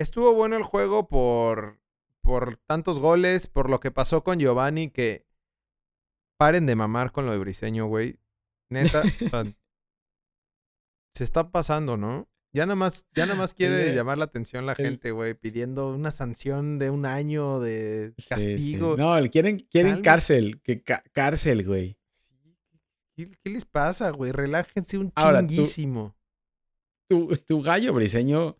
[0.00, 1.78] Estuvo bueno el juego por,
[2.22, 5.26] por tantos goles, por lo que pasó con Giovanni, que
[6.38, 8.18] paren de mamar con lo de Briseño, güey.
[8.70, 9.44] Neta, o sea,
[11.14, 12.28] se está pasando, ¿no?
[12.54, 15.90] Ya nada más, ya nada más quiere El- llamar la atención la gente, güey, pidiendo
[15.90, 18.28] una sanción de un año de Sí, sí.
[18.28, 18.96] castigo.
[18.96, 20.02] No, quieren, quieren Calma.
[20.04, 20.60] cárcel.
[20.62, 21.97] Que cárcel, güey.
[23.18, 24.30] ¿Qué, qué les pasa, güey?
[24.30, 26.14] Relájense un Ahora, chinguísimo.
[27.10, 28.56] Tu, tu gallo briseño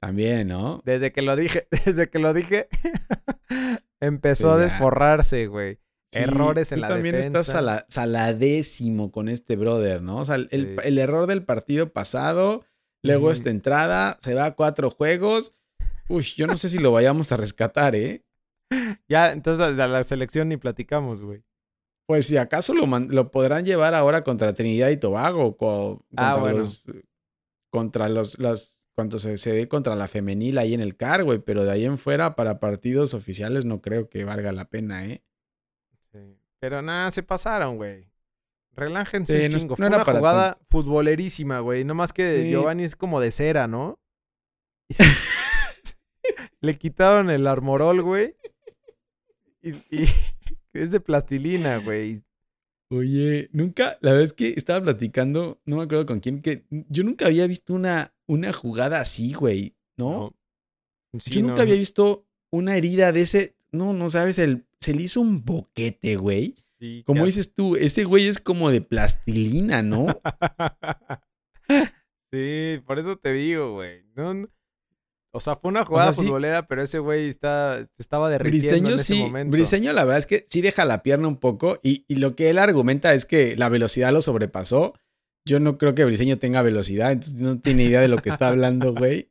[0.00, 0.82] también, ¿no?
[0.84, 2.68] Desde que lo dije, desde que lo dije,
[4.00, 4.64] empezó a ya.
[4.64, 5.76] desforrarse, güey.
[6.12, 7.52] Sí, Errores en tú la también estás defensa.
[7.52, 10.18] sala- saladésimo con este brother, ¿no?
[10.18, 10.82] O sea, el, el- Sí.
[10.88, 12.64] el error del partido pasado,
[13.02, 15.54] luego esta entrada, se va a cuatro juegos.
[16.08, 18.24] Uy, yo no sé si lo vayamos a rescatar, ¿eh?
[19.08, 21.42] Ya, entonces a la selección ni platicamos, güey.
[22.06, 26.36] Pues si acaso lo, lo podrán llevar ahora contra Trinidad y Tobago, co- contra Ah,
[26.36, 26.58] bueno.
[26.58, 26.82] los,
[27.70, 31.38] contra los, las, cuando se, se dé contra la femenil ahí en el CAR, güey,
[31.38, 35.24] pero de ahí en fuera para partidos oficiales no creo que valga la pena, ¿eh?
[36.12, 36.36] Sí.
[36.60, 38.06] Pero nada, se pasaron, güey.
[38.72, 39.72] Relájense Sí, un no chingo.
[39.72, 40.66] no Fue era una jugada tanto.
[40.68, 41.84] futbolerísima, güey.
[41.84, 42.50] No más que Sí.
[42.50, 43.98] Giovanni es como de cera, ¿no?
[46.60, 48.36] Le quitaron el armorol, güey.
[49.62, 50.08] Y, y
[50.74, 52.22] es de plastilina, güey.
[52.90, 57.02] Oye, nunca, la verdad es que estaba platicando, no me acuerdo con quién, que yo
[57.02, 60.36] nunca había visto una, una jugada así, güey, ¿no?
[61.18, 61.62] Sí, yo nunca no.
[61.62, 66.16] había visto una herida de ese, no, no sabes, el, se le hizo un boquete,
[66.16, 66.54] güey.
[66.78, 70.06] Sí, Como dices tú, ese güey es como de plastilina, ¿no?
[72.32, 74.04] sí, por eso te digo, güey.
[74.14, 74.48] No, no-
[75.36, 79.04] O sea, fue una jugada futbolera, pero ese güey está, estaba derritiendo Briseño en ese
[79.14, 79.50] sí, momento.
[79.52, 82.50] Briseño la verdad es que sí deja la pierna un poco y, y lo que
[82.50, 84.94] él argumenta es que la velocidad lo sobrepasó.
[85.46, 88.48] Yo no creo que Briseño tenga velocidad, entonces no tiene idea de lo que está
[88.48, 89.28] hablando, güey.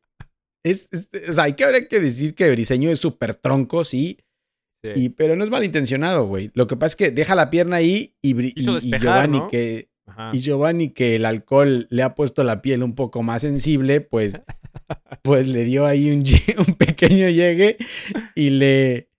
[0.65, 4.19] Es, es- o sea, hay que habría que decir que Briseño es súper tronco, sí,
[4.85, 4.91] Sí.
[4.97, 6.51] y, pero no es malintencionado, güey.
[6.53, 9.01] Lo que pasa es que deja la pierna ahí y, Bri- Quiso y- y despejar,
[9.29, 9.47] Giovanni ¿no?
[9.47, 10.31] que Ajá.
[10.33, 14.33] y Giovanni que el alcohol le ha puesto la piel un poco más sensible, pues,
[15.21, 16.11] pues le dio ahí
[16.57, 17.77] un, pequeño llegue
[18.35, 19.09] y le,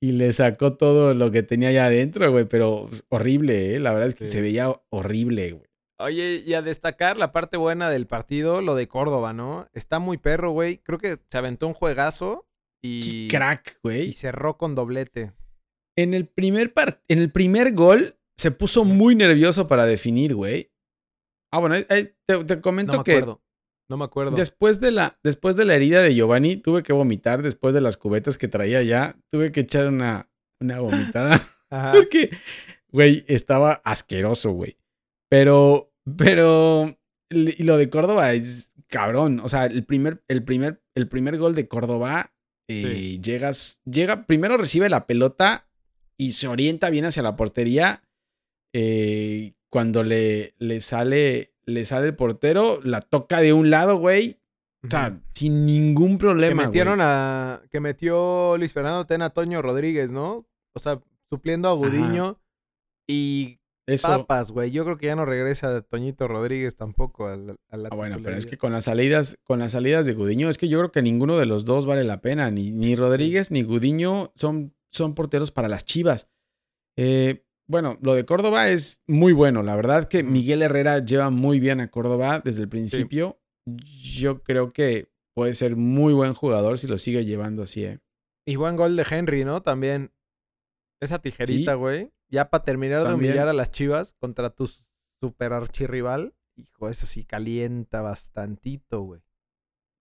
[0.00, 2.44] y le sacó todo lo que tenía allá adentro, güey.
[2.46, 3.80] Pero horrible, ¿eh?
[3.80, 4.32] La verdad es que Sí.
[4.32, 5.70] se veía horrible, güey.
[5.98, 9.68] Oye, y a destacar la parte buena del partido, lo de Córdoba, ¿no?
[9.74, 10.78] Está muy perro, güey.
[10.78, 12.48] Creo que se aventó un juegazo
[12.82, 14.12] y, Qué crack, y güey.
[14.14, 15.32] cerró con doblete.
[15.98, 16.72] En el primer
[17.08, 20.72] en el primer gol se puso muy nervioso para definir, güey.
[21.52, 23.42] Ah, bueno, te, te comento No me que acuerdo.
[23.90, 24.36] No me acuerdo.
[24.36, 27.96] Después de, la, después de la herida de Giovanni, tuve que vomitar después de las
[27.96, 29.16] cubetas que traía ya.
[29.32, 31.34] Tuve que echar una, una vomitada.
[31.70, 31.92] Ajá.
[31.94, 32.30] Porque,
[32.90, 34.78] güey, estaba asqueroso, güey.
[35.28, 36.96] Pero, pero,
[37.30, 39.40] y lo de Córdoba es cabrón.
[39.40, 42.32] O sea, el primer, el primer, el primer gol de Córdoba,
[42.68, 43.20] eh, Sí.
[43.20, 45.68] llegas, llega, primero recibe la pelota
[46.16, 48.04] y se orienta bien hacia la portería.
[48.72, 54.38] Eh, cuando le, le sale, le sale el portero, la toca de un lado, güey.
[54.84, 57.08] O sea, sin ningún que problema, metieron güey.
[57.08, 57.62] a.
[57.70, 60.46] Que metió Luis Fernando Tena a Toño Rodríguez, ¿no?
[60.74, 62.40] O sea, supliendo a Gudiño.
[63.06, 64.08] Y Eso.
[64.08, 64.70] papas, güey.
[64.70, 68.18] Yo creo que ya no regresa Toñito Rodríguez tampoco a la, a la Ah, bueno,
[68.22, 70.92] pero es que con las salidas, con las salidas de Gudiño, es que yo creo
[70.92, 72.50] que ninguno de los dos vale la pena.
[72.50, 76.28] Ni, ni Rodríguez ni Gudiño son, son porteros para las Chivas.
[76.96, 79.62] Eh, bueno, lo de Córdoba es muy bueno.
[79.62, 80.22] La verdad que.
[80.22, 83.40] Miguel Herrera lleva muy bien a Córdoba desde el principio.
[83.66, 88.00] Yo creo que puede ser muy buen jugador si lo sigue llevando así, ¿eh?
[88.46, 89.62] Y buen gol de Henry, ¿no?
[89.62, 90.12] También.
[91.00, 91.78] Esa tijerita, Sí.
[91.78, 92.12] güey.
[92.28, 94.68] Ya para terminar de humillar a las chivas contra tu
[95.22, 96.34] super archirrival.
[96.56, 99.20] Hijo, eso sí calienta bastantito, güey.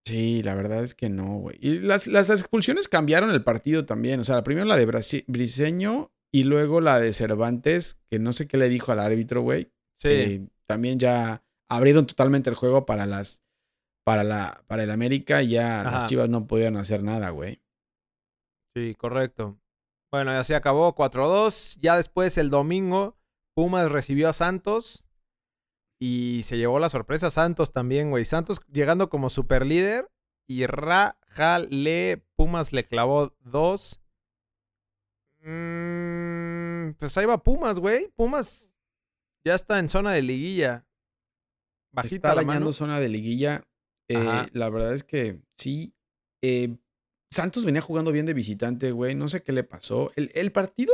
[0.05, 1.57] Sí, la verdad es que no, güey.
[1.61, 4.19] Y las, las expulsiones cambiaron el partido también.
[4.19, 8.47] O sea, primero la de Brasi- Briseño y luego la de Cervantes, que no sé
[8.47, 9.71] qué le dijo al árbitro, güey.
[9.99, 10.09] Sí.
[10.09, 13.43] Eh, también ya abrieron totalmente el juego para las
[14.05, 15.91] para la para el América y ya Ajá.
[15.91, 17.61] las Chivas no podían hacer nada, güey.
[18.75, 19.59] Sí, correcto.
[20.11, 21.77] Bueno, así acabó 4-2.
[21.81, 23.17] Ya después, el domingo,
[23.55, 25.05] Pumas recibió a Santos.
[26.01, 28.25] Y se llevó la sorpresa Santos también, güey.
[28.25, 30.09] Santos llegando como super líder.
[30.47, 34.01] Y Rajale Pumas le clavó dos.
[35.41, 38.07] Mm, pues ahí va Pumas, güey.
[38.15, 38.73] Pumas
[39.45, 40.85] ya está en zona de liguilla.
[41.91, 42.71] Bajita Está la mano.
[42.71, 43.63] zona de liguilla.
[44.09, 45.93] Eh, la verdad es que sí.
[46.43, 46.77] Eh,
[47.31, 49.15] Santos venía jugando bien de visitante, güey.
[49.15, 50.11] No sé qué le pasó.
[50.15, 50.93] El, el partido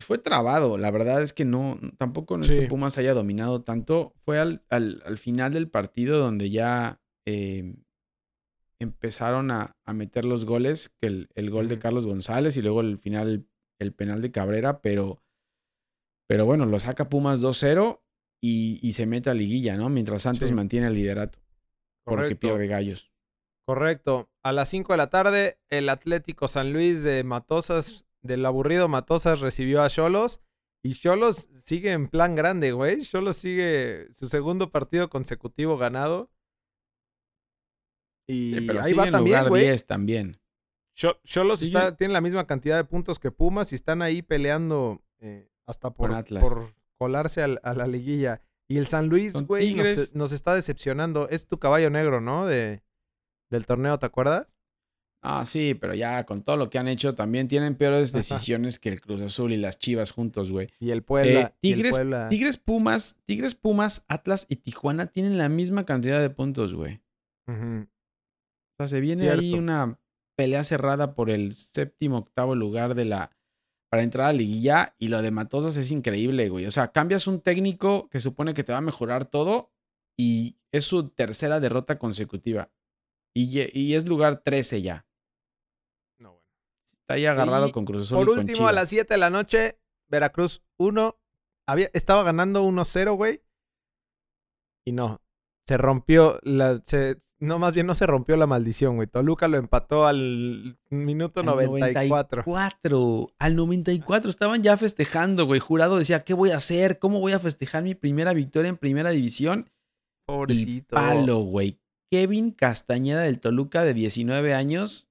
[0.00, 0.78] fue trabado.
[0.78, 4.12] La verdad es que no, tampoco no es que Pumas haya dominado tanto.
[4.24, 7.74] Fue al, al- al final del partido donde ya eh,
[8.78, 11.78] empezaron a, a meter los goles, que el, el gol de.
[11.78, 13.46] Carlos González y luego el final
[13.78, 15.22] el, penal de Cabrera, pero,
[16.28, 18.00] pero bueno, lo saca Pumas 2-0
[18.40, 19.88] y, y se mete a liguilla, ¿no?
[19.88, 20.54] Mientras Santos Sí.
[20.54, 21.38] mantiene el liderato
[22.04, 22.40] porque Correcto.
[22.40, 23.10] pierde gallos.
[23.66, 24.30] Correcto.
[24.42, 29.40] A las 5 de la tarde, el Atlético San Luis de Matosas, del aburrido Matosas,
[29.40, 30.40] recibió a Cholos.
[30.82, 33.00] Y Cholos sigue en plan grande, güey.
[33.02, 36.30] Cholos sigue su segundo partido consecutivo ganado.
[38.26, 39.62] Y Sí, pero ahí va en también, güey.
[39.64, 40.40] 10 también.
[40.96, 44.22] Cho- Cholos Sigue- está- tiene la misma cantidad de puntos que Pumas y están ahí
[44.22, 46.10] peleando eh, hasta por,
[46.40, 48.40] por colarse al- a, la liguilla.
[48.68, 50.14] Y el San Luis, güey, nos, Tigres.
[50.14, 51.28] nos está decepcionando.
[51.28, 52.46] Es tu caballo negro, ¿no?
[52.46, 52.82] De,
[53.50, 54.56] del torneo, ¿te acuerdas?
[55.26, 58.90] Ah, sí, pero ya con todo lo que han hecho también tienen peores decisiones que
[58.90, 60.68] el Cruz Azul y las Chivas juntos, güey.
[60.78, 61.40] Y el Puebla.
[61.40, 62.28] Eh, y el Tigres, Puebla.
[62.28, 67.00] Tigres Pumas, Tigres Pumas, Atlas y Tijuana tienen la misma cantidad de puntos, güey.
[67.48, 67.86] Ujú.
[68.74, 69.98] O sea, se viene ahí una
[70.36, 73.30] pelea cerrada por el séptimo, octavo lugar de la
[73.94, 76.66] para entrar a la liguilla y lo de Matosas es increíble, güey.
[76.66, 79.70] O sea, cambias un técnico que supone que te va a mejorar todo
[80.16, 82.72] y es su tercera derrota consecutiva.
[83.32, 85.06] Y, y es lugar 13 ya.
[86.18, 86.48] No, bueno.
[86.98, 89.18] Está ahí agarrado Y con Cruz Azul Por y con último, a las 7 de
[89.18, 91.16] la noche, Veracruz 1.
[91.66, 93.42] Había, estaba ganando 1-0, güey.
[94.84, 95.20] Y no.
[95.66, 96.80] Se rompió la.
[96.84, 99.08] Se, no, más bien no se rompió la maldición, güey.
[99.08, 102.42] Toluca lo empató al minuto Al 94.
[102.46, 103.32] 94.
[103.38, 105.60] Al 94 estaban ya festejando, güey.
[105.60, 106.98] Jurado decía, ¿qué voy a hacer?
[106.98, 109.70] ¿Cómo voy a festejar mi primera victoria en primera división?
[109.70, 110.96] Y Pobrecito.
[110.96, 111.78] palo, güey.
[112.12, 115.08] Kevin Castañeda del Toluca de 19 años,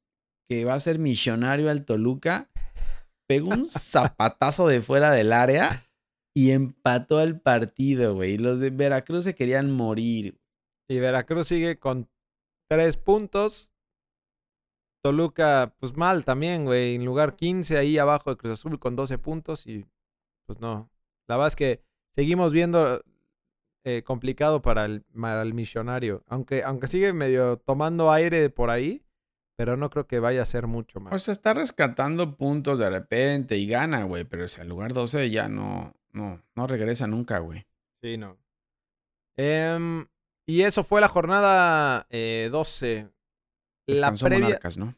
[0.48, 2.50] que va a ser millonario al Toluca,
[3.28, 5.90] pegó un zapatazo de fuera del área
[6.36, 8.34] y empató el partido, güey.
[8.34, 10.40] Y Los de Veracruz se querían morir.
[10.94, 12.08] Y Veracruz sigue con
[12.70, 13.72] 3 puntos.
[15.04, 16.96] Toluca, pues mal también, güey.
[16.96, 19.66] En lugar 15 ahí abajo de Cruz Azul con 12 puntos.
[19.66, 19.86] Y
[20.46, 20.92] pues no.
[21.28, 23.04] La verdad es que seguimos viendo
[23.84, 26.24] eh, complicado para el, para el millonario.
[26.28, 29.04] Aunque, aunque sigue medio tomando aire por ahí.
[29.56, 31.14] Pero no creo que vaya a ser mucho más.
[31.14, 34.26] O sea, está rescatando puntos de repente y gana, güey.
[34.26, 37.66] Pero si al lugar 12 ya no, no, no regresa nunca, güey.
[38.02, 38.38] Sí, no.
[39.36, 40.06] Em,
[40.46, 43.10] y eso fue la jornada eh, 12.
[43.88, 44.96] Descansó la previa, Monarcas, ¿no?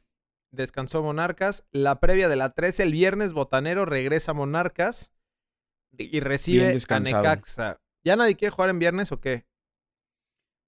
[0.51, 1.65] descansó Monarcas.
[1.71, 5.11] La previa de la 13, el viernes, Botanero regresa a Monarcas
[5.97, 6.99] y recibe a.
[6.99, 7.79] Necaxa.
[8.03, 9.45] ¿Ya nadie quiere jugar en viernes o qué?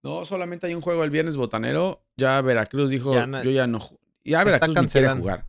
[0.04, 2.04] No, solamente hay un juego el viernes botanero.
[2.16, 3.80] Ya Veracruz dijo, Ya na- yo ya no.
[4.24, 5.46] Ya Veracruz ni quiere jugar.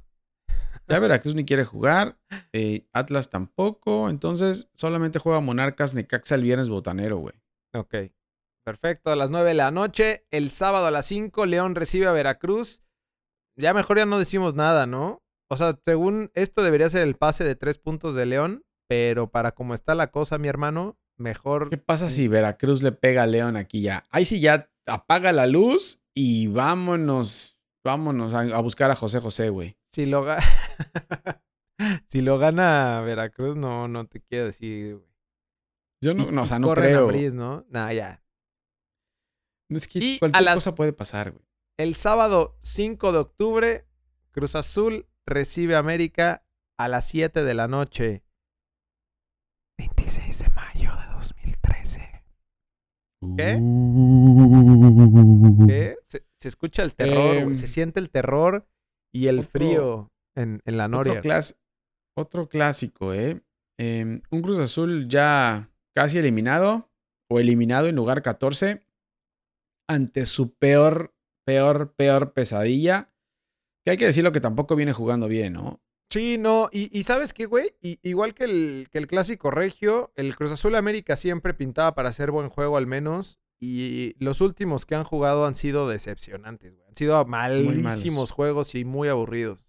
[0.89, 2.19] Ya Veracruz ni quiere jugar.
[2.53, 4.09] eh, Atlas tampoco.
[4.11, 7.35] Entonces, solamente juega Monarcas Necaxa el viernes botanero, güey.
[7.75, 7.95] Ok.
[8.69, 10.27] Perfecto, a las 9 de la noche.
[10.31, 12.83] El sábado a las 5, León recibe a Veracruz.
[13.57, 15.23] Ya mejor ya no decimos nada, ¿no?
[15.51, 19.53] O sea, según esto debería ser el pase de tres puntos de León, pero para
[19.53, 23.57] cómo está la cosa, mi hermano, mejor ¿Qué pasa si Veracruz le pega a León
[23.57, 24.05] aquí ya?
[24.11, 27.59] Ahí sí ya apaga la luz y vámonos.
[27.83, 29.79] Vámonos a, a buscar a José José, güey.
[29.93, 30.43] si lo, ga-
[32.05, 34.97] si lo gana Veracruz, no, no te quiero decir.
[34.97, 35.09] güey.
[36.05, 37.07] Yo no, no o sea, no a creo.
[37.07, 37.65] Briz, ¿no?
[37.71, 38.23] Nah, ya.
[39.71, 41.45] Es que Y cualquier las- cosa puede pasar, güey.
[41.79, 43.87] El sábado 5 de octubre,
[44.33, 46.45] Cruz Azul recibe a América
[46.79, 48.25] a las 7 de la noche.
[49.79, 52.23] 26 de mayo de 2013.
[53.37, 53.59] ¿Qué?
[55.69, 55.97] ¿Qué?
[56.03, 58.67] Se, se escucha el terror, güey, Em, se siente el terror
[59.13, 61.13] y el otro- frío en, en la noria.
[61.15, 61.57] Otro, clas-
[62.17, 63.41] otro clásico, ¿eh?
[63.79, 66.91] Em, un Cruz Azul ya casi eliminado
[67.31, 68.83] o eliminado en lugar 14
[69.89, 71.15] ante su peor,
[71.47, 73.13] peor, peor pesadilla.
[73.85, 75.81] Que hay que decirlo que tampoco viene jugando bien, ¿no?
[76.11, 77.75] Sí, no, y, y ¿sabes qué, güey?
[77.83, 82.09] Y- igual que el, que el clásico regio, el Cruz Azul América siempre pintaba para
[82.09, 83.39] hacer buen juego al menos.
[83.61, 86.87] Y los últimos que han jugado han sido decepcionantes, güey.
[86.89, 89.65] Han sido malísimos juegos y muy aburridos.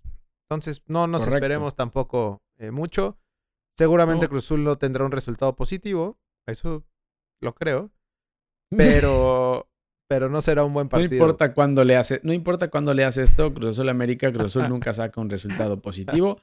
[0.47, 1.37] Entonces, no nos Correcto.
[1.37, 3.17] esperemos tampoco eh, mucho.
[3.77, 4.29] Seguramente No.
[4.29, 6.19] Cruz Azul no tendrá un resultado positivo.
[6.47, 6.85] Eso
[7.41, 7.91] lo creo.
[8.69, 9.68] Pero,
[10.09, 11.13] pero no será un buen No partido.
[11.13, 14.63] importa cuándo le hace, no importa cuándo le hace esto, Cruz Azul América, Cruz Azul
[14.69, 16.41] nunca saca un resultado positivo.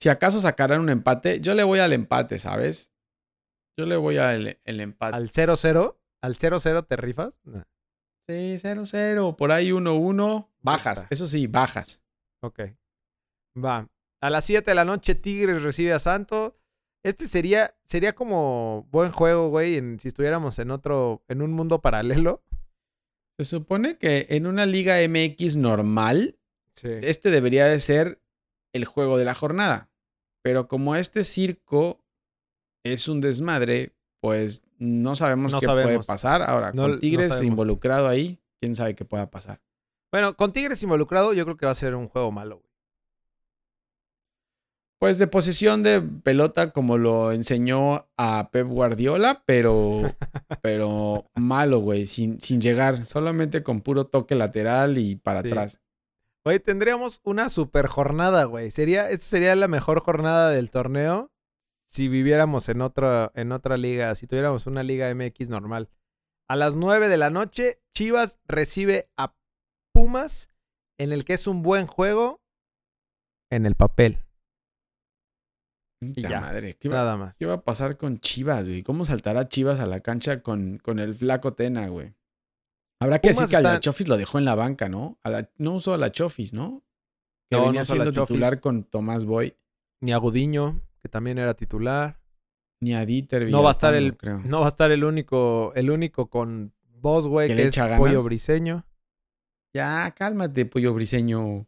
[0.00, 2.92] Si acaso sacarán un empate, yo le voy al empate, ¿sabes?
[3.78, 5.14] Yo le voy al el empate.
[5.16, 7.40] Al 0-0, al 0-0 te rifas.
[7.44, 7.62] Nah.
[8.28, 10.48] Sí, 0-0, por ahí 1-1.
[10.62, 12.02] Bajas, eso sí, bajas.
[12.42, 12.60] Ok.
[13.62, 13.88] Va.
[14.22, 16.54] A las 7 de la noche, Tigres recibe a Santos.
[17.04, 21.80] Este sería, sería como buen juego, güey, en- si estuviéramos en otro, en un mundo
[21.80, 22.42] paralelo.
[23.38, 26.36] Se supone que en una liga MX normal,
[26.74, 26.88] Sí.
[27.02, 28.20] este debería de ser
[28.72, 29.90] el juego de la jornada.
[30.42, 32.02] Pero como este circo
[32.84, 36.42] es un desmadre, pues no sabemos No qué puede pasar.
[36.42, 39.60] Ahora, No- con Tigres involucrado ahí, quién sabe qué pueda pasar.
[40.12, 42.62] Bueno, con Tigres involucrado, yo creo que va a ser un juego malo.
[44.98, 50.02] Pues de posición de pelota como lo enseñó a Pep Guardiola, pero,
[50.62, 55.48] pero malo, güey, sin, sin llegar, solamente con puro toque lateral y para Sí.
[55.48, 55.80] atrás.
[56.44, 58.70] Hoy tendríamos una super jornada, güey.
[58.70, 61.30] Sería, esta sería la mejor jornada del torneo
[61.88, 65.88] si viviéramos en otra, en otra liga, si tuviéramos una liga MX normal.
[66.48, 69.34] A las 9 de la noche, Chivas recibe a
[69.92, 70.48] Pumas,
[70.98, 72.40] en el que es un buen juego
[73.50, 74.18] en el papel.
[76.00, 76.40] Ya.
[76.40, 77.36] madre, ¿qué va, Nada más.
[77.38, 78.82] qué va a pasar con Chivas, güey?
[78.82, 82.14] ¿Cómo saltará Chivas a la cancha con, con el flaco Tena, güey?
[83.00, 85.18] Habrá que Pumas decir que a la está- Chofis lo dejó en la banca, ¿no?
[85.22, 86.82] A la- no usó a la Chofis, ¿no?
[87.50, 88.62] Que No, venía siendo titular Chofis.
[88.62, 89.56] con Tomás Boy.
[90.00, 92.20] Ni a Gudiño, que también era titular.
[92.80, 94.38] Ni a Dieter No va a estar el, creo.
[94.40, 97.98] no va a estar el único, el único con voz, güey, ¿Que es ganas?
[97.98, 98.84] Pollo Briseño.
[99.74, 101.66] Ya, cálmate, pollo briseño.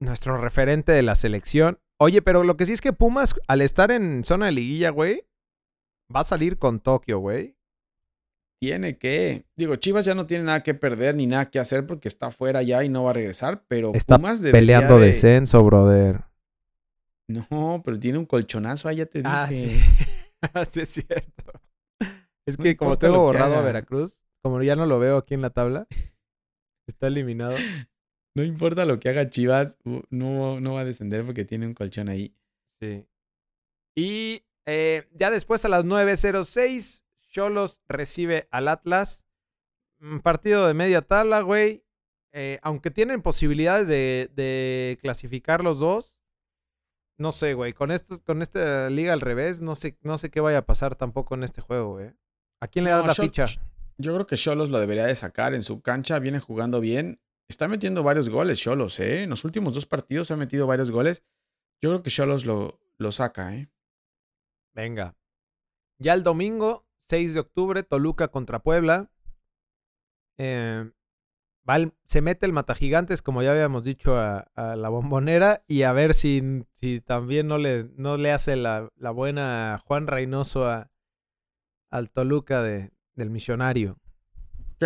[0.00, 1.78] Nuestro referente de la selección.
[1.98, 5.24] Oye, pero lo que sí es que Pumas, al estar en zona de liguilla, güey,
[6.14, 7.56] va a salir con Tokio, güey.
[8.60, 9.44] Tiene que.
[9.56, 12.62] Digo, Chivas ya no tiene nada que perder ni nada que hacer porque está fuera
[12.62, 13.64] ya y no va a regresar.
[13.68, 16.24] Pero Está Pumas Peleando de- descenso, brother.
[17.28, 19.30] No, pero tiene un colchonazo, ahí ya te dije.
[19.32, 19.80] Ah, sí.
[20.70, 21.52] sí, es cierto.
[22.46, 23.62] Es No que como tengo borrado a.
[23.62, 25.86] Veracruz, como ya no lo veo aquí en la tabla,
[26.88, 27.54] está eliminado.
[28.34, 29.78] No importa lo que haga Chivas,
[30.10, 32.34] no, no va a descender porque tiene un colchón ahí.
[32.80, 33.06] Sí.
[33.94, 39.26] Y eh, ya después a las 9.06, Cholos recibe al Atlas.
[40.00, 41.84] Un partido de media tabla, güey.
[42.32, 46.16] Eh, aunque tienen posibilidades de, de clasificar los dos.
[47.18, 47.74] No sé, güey.
[47.74, 50.96] Con, esto, con esta liga al revés, no sé, no sé qué vaya a pasar
[50.96, 52.10] tampoco en este juego, güey.
[52.60, 53.46] ¿A quién le das No, la Chol- ficha?
[53.98, 57.20] Yo creo que Cholos lo debería de sacar en su cancha, viene jugando bien.
[57.52, 59.24] Está metiendo varios goles Cholos, ¿eh?
[59.24, 61.22] En los últimos dos partidos ha metido varios goles.
[61.82, 63.68] Yo creo que Cholos lo, lo saca, ¿eh?
[64.72, 65.18] Venga.
[65.98, 69.10] Ya el domingo, 6 de octubre, Toluca contra Puebla.
[70.38, 70.90] Eh,
[71.68, 71.76] va
[72.06, 75.62] se mete el Matagigantes, como ya habíamos dicho, a, a la bombonera.
[75.68, 80.06] Y a ver si, si también no le, no le hace la, la buena Juan
[80.06, 80.90] Reynoso a,
[81.90, 83.98] al Toluca de, del Misionario.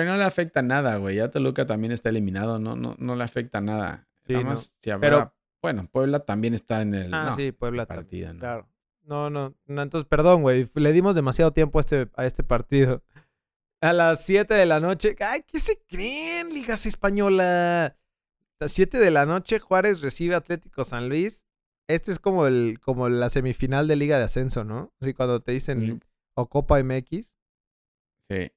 [0.01, 1.17] Que no le afecta nada, güey.
[1.17, 4.09] Ya Toluca también está eliminado, no, no, no le afecta nada.
[4.27, 4.57] Sí, no.
[4.57, 5.33] si habrá- Pero-
[5.63, 8.39] Bueno, Puebla también está en el Ah, no, sí, Puebla partido, ¿no?
[8.41, 8.69] Claro.
[9.03, 10.69] No, no, no, Entonces, perdón, güey.
[10.75, 13.03] Le dimos demasiado tiempo a este, a este partido.
[13.81, 15.15] A las 7 de la noche.
[15.21, 17.87] Ay, ¿qué se creen, Ligas Española?
[17.87, 17.97] A
[18.61, 21.45] las 7 de la noche, Juárez recibe a Atlético San Luis.
[21.89, 24.93] Este es como el, como la semifinal de Liga de Ascenso, ¿no?
[25.01, 26.01] Así cuando te dicen Sí.
[26.35, 27.37] o Copa MX.
[28.29, 28.51] Sí.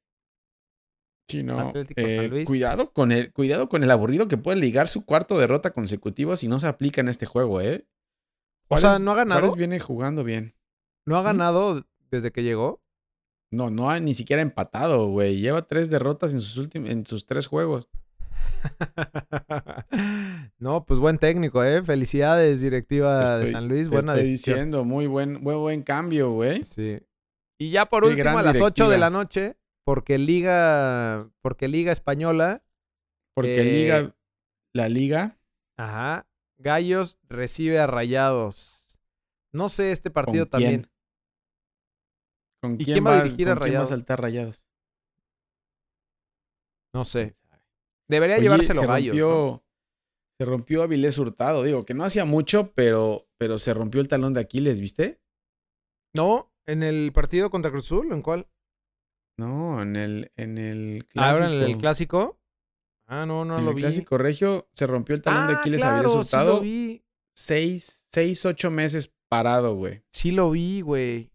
[1.30, 1.60] Sí, no.
[1.60, 2.48] Atlético eh, San Luis.
[2.48, 6.48] Cuidado con el, cuidado con el aburrido que puede ligar su cuarto derrota consecutiva si
[6.48, 7.86] no se aplica en este juego, ¿eh?
[8.68, 9.42] O sea, ¿no ha ganado?
[9.42, 10.56] Juárez viene jugando bien.
[11.06, 12.82] ¿No ha ganado desde que llegó?
[13.52, 15.40] No, no ha ni siquiera empatado, güey.
[15.40, 17.90] Lleva tres derrotas en sus últimos, en sus tres juegos.
[20.60, 21.82] no, pues buen técnico, ¿eh?
[21.84, 23.88] Felicidades, directiva de San Luis.
[23.88, 24.56] Buena estoy decisión.
[24.56, 26.64] diciendo, muy buen, muy buen cambio, güey.
[26.64, 27.00] Sí.
[27.60, 28.98] Y ya por Qué último, a las 8 de directiva.
[28.98, 29.58] la noche,
[29.90, 32.64] porque Liga, porque Liga Española,
[33.36, 34.16] Porque Eh, liga,
[34.74, 35.40] la liga,
[35.78, 36.28] ajá,
[36.60, 39.00] Gallos recibe a Rayados.
[39.52, 40.82] No sé este partido ¿con quién?
[40.82, 40.92] también.
[42.62, 43.90] ¿Con ¿Y quién, quién va a dirigir a con quién va Rayados?
[43.90, 44.68] saltar rayados?
[46.94, 47.36] No sé.
[48.08, 49.16] Debería Oye, llevárselo se Gallos.
[49.16, 49.64] rompió, ¿no?
[50.40, 51.64] se rompió Avilés Hurtado.
[51.64, 55.20] Digo, que no hacía mucho, pero, pero se rompió el talón de Aquiles, ¿viste?
[56.16, 58.48] No, en el partido contra Cruz Azul, ¿en cuál?
[59.40, 61.24] No, en el, en el clásico.
[61.44, 62.40] Ahora en el clásico.
[63.08, 63.82] Ah, no, no en lo el vi.
[63.82, 66.56] clásico regio se rompió el talón de Ah, Aquiles claro, sí Hurtado.
[66.56, 67.04] lo vi.
[67.34, 70.04] seis, seis, ocho meses parado, güey.
[70.12, 71.32] Sí lo vi, güey.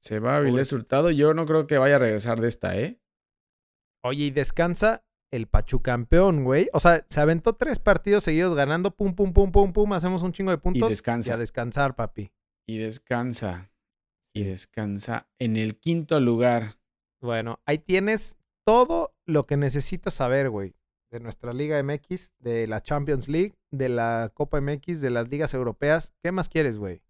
[0.00, 1.10] Se va a Avilés Hurtado.
[1.10, 2.98] Yo no creo que vaya a regresar de esta, ¿eh?
[4.02, 6.70] Oye, y descansa el Pachucampeón, güey.
[6.72, 10.32] O sea, se aventó tres partidos seguidos ganando, pum, pum, pum, pum, pum, hacemos un
[10.32, 10.88] chingo de puntos.
[10.88, 11.32] descansa.
[11.32, 12.32] Y a descansar, papi.
[12.66, 13.69] Y descansa.
[14.32, 16.78] Y descansa en el quinto lugar.
[17.20, 20.74] Bueno, ahí tienes todo lo que necesitas saber, güey.
[21.10, 25.54] De nuestra Liga MX, de la Champions League, de la Copa MX, de las ligas
[25.54, 26.12] europeas.
[26.22, 27.02] ¿Qué más quieres, güey?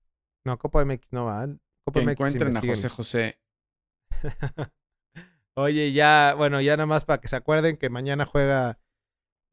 [0.45, 1.47] No, Copa MX no va.
[1.85, 2.61] Copa Que MX encuentren a.
[2.61, 3.39] José José.
[5.55, 8.79] Oye, ya, bueno, ya nada más para que se acuerden que mañana juega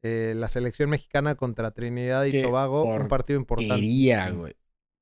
[0.02, 4.32] eh, la selección mexicana contra Trinidad y Qué Tobago, un partido importante.
[4.32, 4.56] Güey.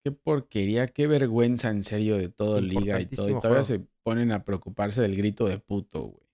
[0.06, 3.28] Qué porquería, qué vergüenza en serio de todo Liga y todo.
[3.28, 3.64] Y todavía juego.
[3.64, 6.28] se ponen a preocuparse del grito de puto, güey.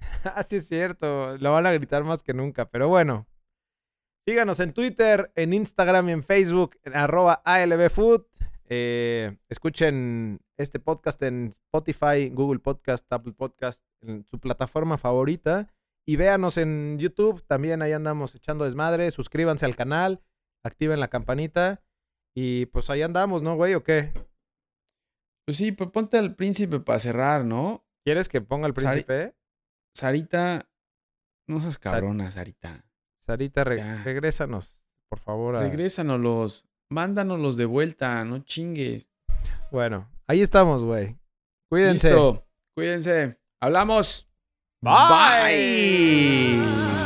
[0.24, 3.28] Ah, sí es cierto, lo van a gritar más que nunca, pero bueno.
[4.26, 8.24] Síganos en Twitter, en Instagram y en Facebook, en arroba ALBFood.
[8.68, 15.72] Eh, escuchen este podcast en Spotify, Google Podcast, Apple Podcast, en su plataforma favorita.
[16.04, 19.08] Y véanos en YouTube, también ahí andamos echando desmadre.
[19.12, 20.20] Suscríbanse al canal,
[20.64, 21.80] activen la campanita.
[22.40, 23.74] Y pues ahí andamos, ¿no, güey?
[23.74, 24.12] ¿O qué?
[25.44, 27.84] Pues sí, pues ponte al príncipe para cerrar, ¿no?
[28.04, 29.34] ¿Quieres que ponga el Sari- príncipe?
[29.92, 30.68] Sarita,
[31.48, 32.84] no seas cabrona, Sarita.
[33.18, 34.02] Sarita, re- Ya.
[34.04, 34.78] regrésanos,
[35.08, 35.56] por favor.
[35.56, 36.68] a- Regrésanoslos.
[36.90, 39.08] Mándanoslos de vuelta, no chingues.
[39.72, 41.18] Bueno, ahí estamos, güey.
[41.68, 42.10] Cuídense.
[42.10, 42.46] Listo.
[42.74, 43.36] Cuídense.
[43.60, 44.28] Hablamos.
[44.80, 46.56] Bye.
[46.56, 46.97] La